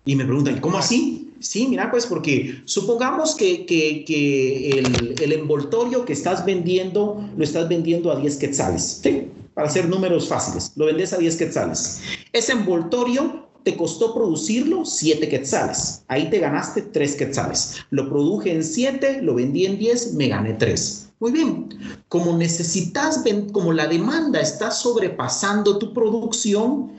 [0.06, 1.32] Y me preguntan, ¿cómo así?
[1.40, 8.10] Sí, mira, pues porque supongamos que, el, el, envoltorio que estás vendiendo lo estás vendiendo
[8.10, 9.28] a 10 quetzales, ¿sí?
[9.52, 12.00] Para hacer números fáciles, lo vendes a 10 quetzales.
[12.32, 16.04] Ese envoltorio te costó producirlo 7 quetzales.
[16.06, 17.74] Ahí te ganaste 3 quetzales.
[17.90, 21.08] Lo produje en 7, lo vendí en 10, me gané 3.
[21.18, 21.68] Muy bien,
[22.08, 26.92] como necesitas, como la demanda está sobrepasando tu producción,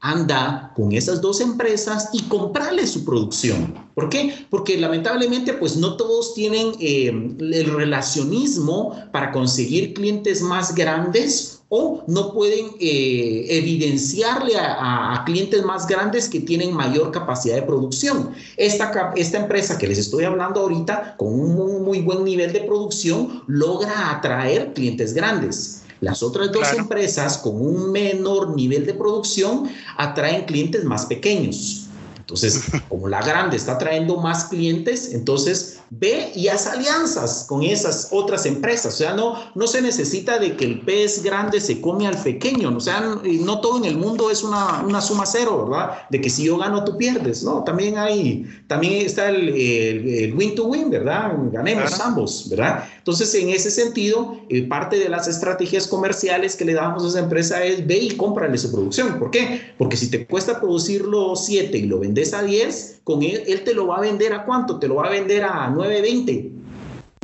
[0.00, 3.74] anda con esas dos empresas y comprarle su producción.
[3.94, 4.46] ¿Por qué?
[4.48, 12.02] Porque lamentablemente pues no todos tienen eh, el relacionismo para conseguir clientes más grandes o
[12.06, 18.30] no pueden eh, evidenciarle a, clientes más grandes que tienen mayor capacidad de producción.
[18.56, 22.60] Esta, esta empresa que les estoy hablando ahorita, con un muy, muy buen nivel de
[22.60, 25.82] producción, logra atraer clientes grandes.
[26.00, 31.88] Las otras dos empresas con un menor nivel de producción atraen clientes más pequeños.
[32.28, 38.08] Entonces, como la grande está trayendo más clientes, entonces ve y haz alianzas con esas
[38.10, 38.94] otras empresas.
[38.94, 42.76] O sea, no, no se necesita de que el pez grande se come al pequeño.
[42.76, 46.02] O sea, no todo en el mundo es una, una suma cero, ¿verdad?
[46.10, 47.42] De que si yo gano, tú pierdes.
[47.42, 51.32] No, también hay, también está el, win to win, ¿verdad?
[51.50, 52.84] Ganemos ambos, ¿verdad?
[53.08, 57.20] Entonces, en ese sentido, eh, parte de las estrategias comerciales que le damos a esa
[57.20, 59.18] empresa es ve y cómprale su producción.
[59.18, 59.62] ¿Por qué?
[59.78, 63.72] Porque si te cuesta producirlo 7 y lo vendes a 10, con él, él te
[63.72, 64.78] lo va a vender a cuánto?
[64.78, 66.50] Te lo va a vender a 9.20,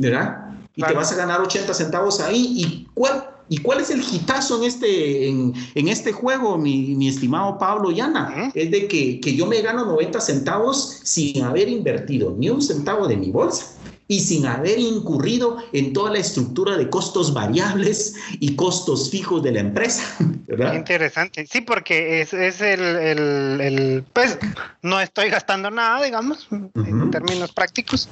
[0.01, 0.57] ¿verdad?
[0.75, 2.55] Y te vas a ganar 80 centavos ahí.
[2.57, 7.59] ¿Y cuál, ¿Y cuál es el hitazo en este, en, este juego, mi, mi, estimado
[7.59, 8.51] Pablo Llana?
[8.55, 13.07] Es de que, que yo me gano 90 centavos sin haber invertido ni un centavo
[13.07, 13.67] de mi bolsa
[14.07, 19.51] y sin haber incurrido en toda la estructura de costos variables y costos fijos de
[19.51, 20.03] la empresa.
[20.47, 20.73] ¿verdad?
[20.75, 21.45] Interesante.
[21.47, 24.37] Sí, porque es, es el, el, pues
[24.81, 28.09] no estoy gastando nada, digamos, en términos prácticos,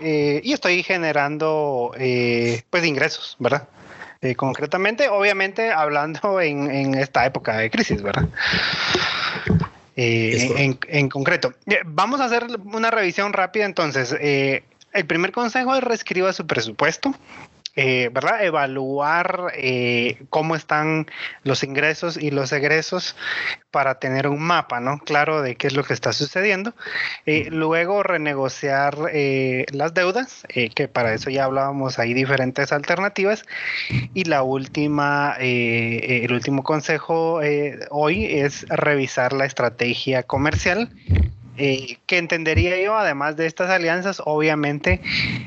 [0.00, 3.68] eh, y estoy generando eh, pues ingresos, ¿verdad?
[4.20, 8.28] Eh, concretamente, obviamente hablando en, en, esta época de crisis, ¿verdad?
[9.96, 11.54] en, en, concreto.
[11.84, 14.12] Vamos a hacer una revisión rápida entonces.
[14.94, 17.14] El primer consejo es reescriba su presupuesto.
[17.76, 18.44] Eh, ¿verdad?
[18.44, 21.06] Evaluar eh, cómo están
[21.42, 23.16] los ingresos y los egresos
[23.72, 25.00] para tener un mapa, ¿no?
[25.00, 26.72] Claro de qué es lo que está sucediendo.
[27.26, 28.96] Eh, luego renegociar
[29.72, 33.44] las deudas, que para eso ya hablábamos, hay diferentes alternativas.
[34.14, 37.40] Y la última, el último consejo
[37.90, 40.90] hoy es revisar la estrategia comercial
[41.56, 45.00] eh, que entendería yo, además de estas alianzas, obviamente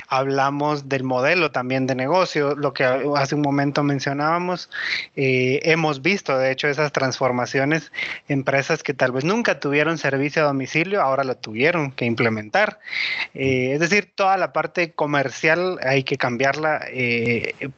[0.08, 4.70] hablamos del modelo también de negocio, lo que hace un momento mencionábamos,
[5.18, 7.92] eh, hemos visto de hecho esas transformaciones,
[8.30, 12.80] empresas que tal vez nunca tuvieron servicio a domicilio, ahora lo tuvieron que implementar.
[13.34, 16.86] Eh, es decir, toda la parte comercial hay que cambiarla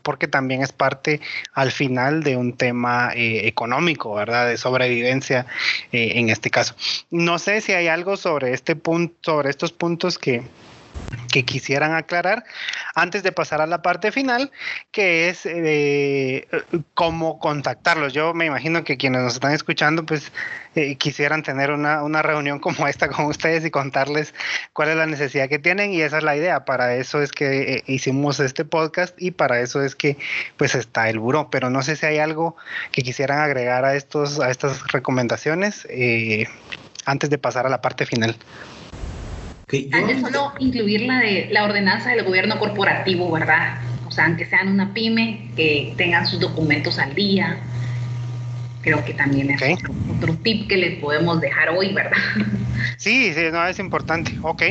[0.04, 1.20] porque también es parte
[1.54, 4.48] al final de un tema económico, ¿verdad?
[4.48, 5.48] De sobrevivencia
[5.92, 6.76] en este caso.
[7.10, 10.44] No sé si hay algo sobre este punto, sobre estos puntos que,
[11.32, 12.44] que quisieran aclarar
[12.96, 14.52] antes de pasar a la parte final,
[14.92, 16.48] que es eh,
[16.94, 18.14] cómo contactarlos.
[18.14, 20.32] Yo me imagino que quienes nos están escuchando, pues
[20.76, 24.34] eh, quisieran tener una, una, reunión como esta con ustedes y contarles
[24.74, 26.66] cuál es la necesidad que tienen y esa es la idea.
[26.66, 30.18] Para eso es que eh, hicimos este podcast y para eso es que
[30.58, 31.50] pues está el buró.
[31.50, 32.56] Pero no sé si hay algo
[32.92, 35.88] que quisieran agregar a estos a estas recomendaciones
[37.10, 38.36] antes de pasar a la parte final.
[39.92, 43.80] Antes solo incluir la de la ordenanza del gobierno corporativo, ¿verdad?
[44.08, 47.58] O sea, aunque sean una pyme, que tengan sus documentos al día.
[48.82, 49.62] Creo que también es
[50.16, 52.18] otro, tip que les podemos dejar hoy, ¿verdad?
[52.98, 54.38] Sí, sí, no, es importante.
[54.42, 54.64] Ok.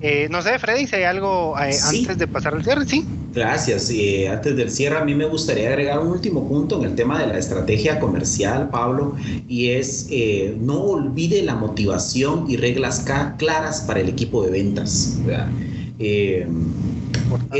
[0.00, 3.06] Eh, no sé, Freddy, si hay algo eh, antes de pasar al cierre, sí.
[3.38, 3.88] Gracias.
[3.92, 7.20] y antes del cierre, a mí me gustaría agregar un último punto en el tema
[7.20, 9.14] de la estrategia comercial, Pablo,
[9.46, 13.04] y es eh, no olvide la motivación y reglas
[13.36, 15.18] claras para el equipo de ventas.
[16.00, 16.44] he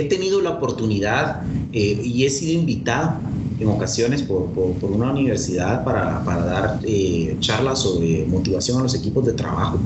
[0.08, 3.20] tenido la oportunidad y he sido invitado
[3.60, 8.94] en ocasiones por, por, una universidad para, para dar eh, charlas sobre motivación a los
[8.94, 9.78] equipos de trabajo.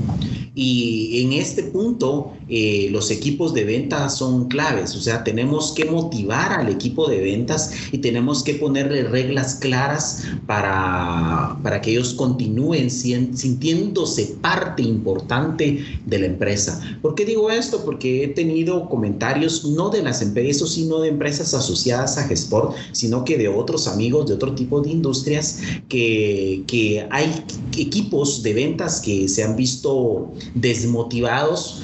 [0.55, 5.85] Y en este punto, eh, los equipos de ventas son claves, o sea, tenemos que
[5.85, 12.13] motivar al equipo de ventas y tenemos que ponerle reglas claras para, para que ellos
[12.13, 16.79] continúen sintiéndose parte importante de la empresa.
[17.01, 17.83] ¿Por qué digo esto?
[17.83, 23.25] Porque he tenido comentarios no de las empresas, sino de empresas asociadas a Gesport, sino
[23.25, 27.43] que de otros amigos de otro tipo de industrias que, que hay
[27.79, 31.81] equipos de ventas que se han visto desmotivados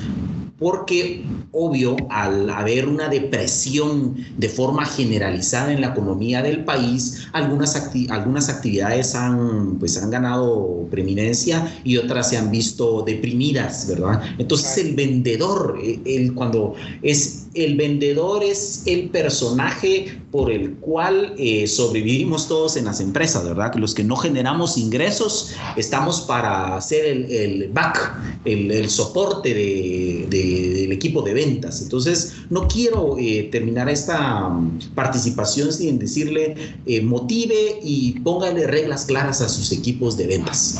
[0.59, 7.75] porque obvio, al haber una depresión de forma generalizada en la economía del país, algunas,
[8.09, 14.21] algunas actividades han, pues, han ganado preeminencia y otras se han visto deprimidas, ¿verdad?
[14.37, 21.67] Entonces el vendedor, eh, cuando es el vendedor es el personaje por el cual eh,
[21.67, 23.73] sobrevivimos todos en las empresas, ¿verdad?
[23.75, 31.33] Los que no generamos ingresos estamos para hacer el, back, el, soporte del equipo de
[31.33, 31.81] ventas.
[31.81, 39.05] Entonces, no quiero eh, terminar esta mm, participación sin decirle eh, motive y póngale reglas
[39.05, 40.79] claras a sus equipos de ventas.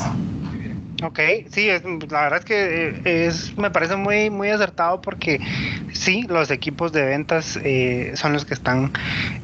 [1.02, 1.18] Ok,
[1.50, 1.68] sí,
[2.10, 5.40] la verdad es que eh, es, me parece muy, muy acertado porque
[5.92, 8.92] sí, los equipos de ventas eh, son los que están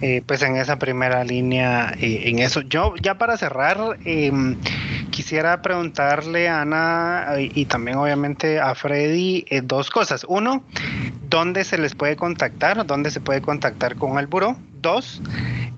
[0.02, 2.60] eh, pues en esa primera línea en eso.
[2.60, 4.56] Yo ya para cerrar em,
[5.10, 10.26] quisiera preguntarle a Ana y también obviamente a Freddy dos cosas.
[10.28, 10.62] Uno,
[11.30, 12.86] ¿dónde se les puede contactar?
[12.86, 14.56] ¿Dónde se puede contactar con el buro?
[14.82, 15.22] Dos,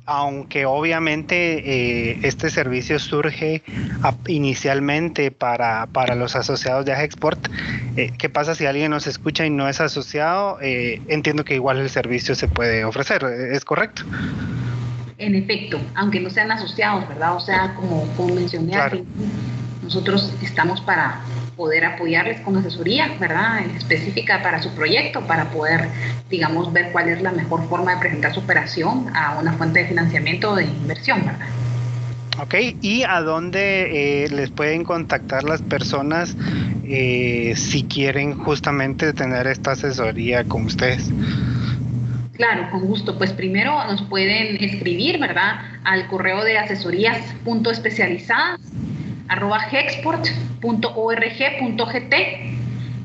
[0.08, 3.62] aunque obviamente eh, este servicio surge
[4.26, 5.86] inicialmente para,
[6.16, 7.46] los asociados de Agexport,
[7.94, 10.58] eh, ¿qué pasa si alguien nos escucha y no es asociado?
[10.62, 14.02] Eh, entiendo que igual el servicio se puede ofrecer, ¿es correcto?
[15.18, 17.36] En efecto, aunque no sean asociados, ¿verdad?
[17.36, 18.78] O sea, como, como mencioné,
[19.82, 21.20] nosotros estamos para
[21.58, 23.66] poder apoyarles con asesoría, ¿verdad?
[23.76, 25.88] Específica para su proyecto, para poder,
[26.30, 29.88] digamos, ver cuál es la mejor forma de presentar su operación a una fuente de
[29.88, 31.48] financiamiento de inversión, ¿verdad?
[32.40, 36.36] Ok, ¿y a dónde eh, les pueden contactar las personas
[36.84, 41.10] eh, si quieren justamente tener esta asesoría con ustedes?
[42.34, 43.18] Claro, con gusto.
[43.18, 45.56] Pues primero nos pueden escribir, ¿verdad?
[45.82, 48.60] Al correo de asesorías.especializadas
[49.28, 52.14] arroba hexport.org.gt,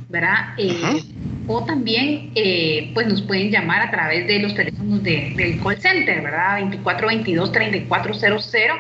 [0.10, 0.54] ¿verdad?
[0.58, 1.04] Eh,
[1.48, 6.22] o también eh, pues nos pueden llamar a través de los teléfonos del call center,
[6.22, 6.62] ¿verdad?
[6.62, 8.80] 2422-3400.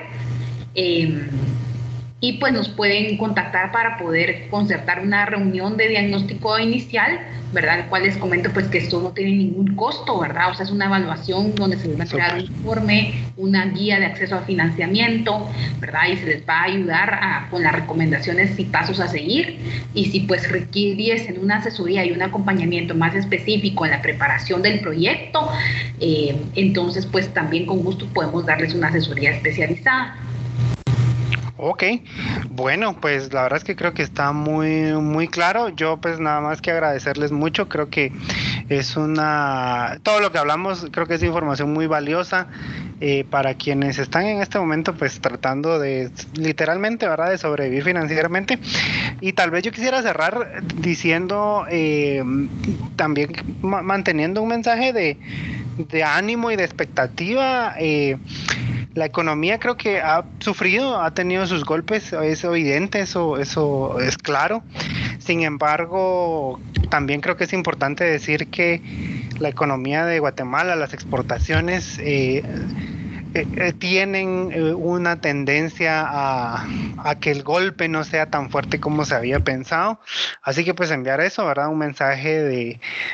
[0.75, 1.27] Eh,
[2.23, 7.19] y pues nos pueden contactar para poder concertar una reunión de diagnóstico inicial,
[7.51, 7.79] ¿verdad?
[7.79, 10.51] El cual les comento pues que esto no tiene ningún costo, ¿verdad?
[10.51, 13.99] O sea, es una evaluación donde se les va a crear un informe, una guía
[13.99, 15.49] de acceso a financiamiento,
[15.81, 16.03] ¿verdad?
[16.13, 19.59] Y se les va a ayudar con las recomendaciones y pasos a seguir.
[19.93, 24.79] Y si pues requiriesen una asesoría y un acompañamiento más específico en la preparación del
[24.79, 25.49] proyecto,
[25.99, 30.15] eh, entonces pues también con gusto podemos darles una asesoría especializada.
[31.55, 31.83] Ok,
[32.49, 35.69] bueno, pues la verdad es que creo que está muy, muy claro.
[35.69, 37.69] Yo pues nada más que agradecerles mucho.
[37.69, 38.11] Creo que
[38.69, 42.47] es una, todo lo que hablamos creo que es información muy valiosa
[43.01, 47.29] eh, para quienes están en este momento pues tratando de literalmente, ¿verdad?
[47.29, 48.57] De sobrevivir financieramente.
[49.21, 52.23] Y tal vez yo quisiera cerrar diciendo eh,
[52.95, 53.31] también
[53.61, 55.19] manteniendo un mensaje de,
[55.77, 57.75] de ánimo y de expectativa.
[57.77, 58.17] Eh,
[58.95, 64.17] la economía creo que ha sufrido, ha tenido sus golpes, es evidente, eso, eso es
[64.17, 64.63] claro.
[65.17, 68.81] Sin embargo, también creo que es importante decir que
[69.39, 72.43] la economía de Guatemala, las exportaciones, eh,
[73.33, 76.65] eh, eh, tienen eh, una tendencia a,
[77.19, 79.99] que el golpe no sea tan fuerte como se había pensado.
[80.41, 81.69] Así que pues enviar eso, ¿verdad?
[81.69, 82.41] Un mensaje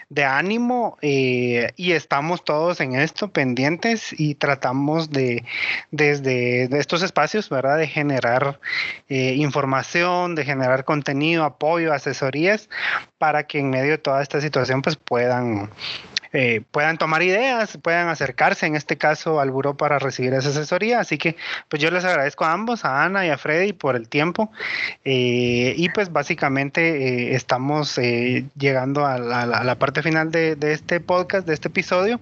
[0.10, 5.46] de, ánimo y estamos todos en esto pendientes y tratamos de
[5.92, 7.78] desde estos espacios, ¿verdad?
[7.78, 8.60] De generar
[9.08, 12.70] información, de generar contenido, apoyo, asesorías
[13.18, 15.70] para que en medio de toda esta situación pues puedan
[16.34, 21.00] eh, puedan tomar ideas, puedan acercarse en este caso al buró para recibir esa asesoría.
[21.00, 21.36] Así que
[21.68, 24.52] pues yo les agradezco a ambos, a Ana y a Freddy por el tiempo.
[25.06, 31.48] Eh, y pues básicamente eh, estamos llegando a la, parte final de, de, este podcast,
[31.48, 32.20] de este episodio.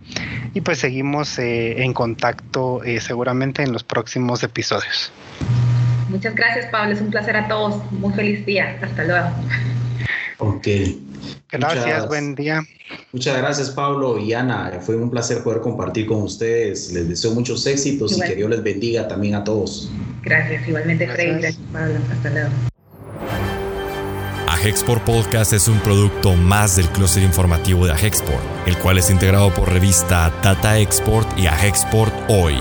[0.53, 5.11] Y pues seguimos en contacto seguramente en los próximos episodios.
[6.09, 7.91] Muchas gracias Pablo, es un placer a todos.
[7.91, 8.77] Muy feliz día.
[8.81, 9.29] Hasta luego.
[10.39, 10.67] Ok.
[11.51, 12.61] Gracias, buen día.
[13.11, 14.79] Muchas gracias, Pablo y Ana.
[14.81, 16.91] Fue un placer poder compartir con ustedes.
[16.91, 19.91] Les deseo muchos éxitos y que Dios les bendiga también a todos.
[20.23, 21.41] Gracias, igualmente, Freddy.
[21.41, 21.99] Gracias, Pablo.
[22.11, 22.49] Hasta luego.
[24.47, 29.53] Agexport Podcast es un producto más del clúster informativo de Agexport, el cual es integrado
[29.53, 32.55] por revista Data Export y Agexport Hoy.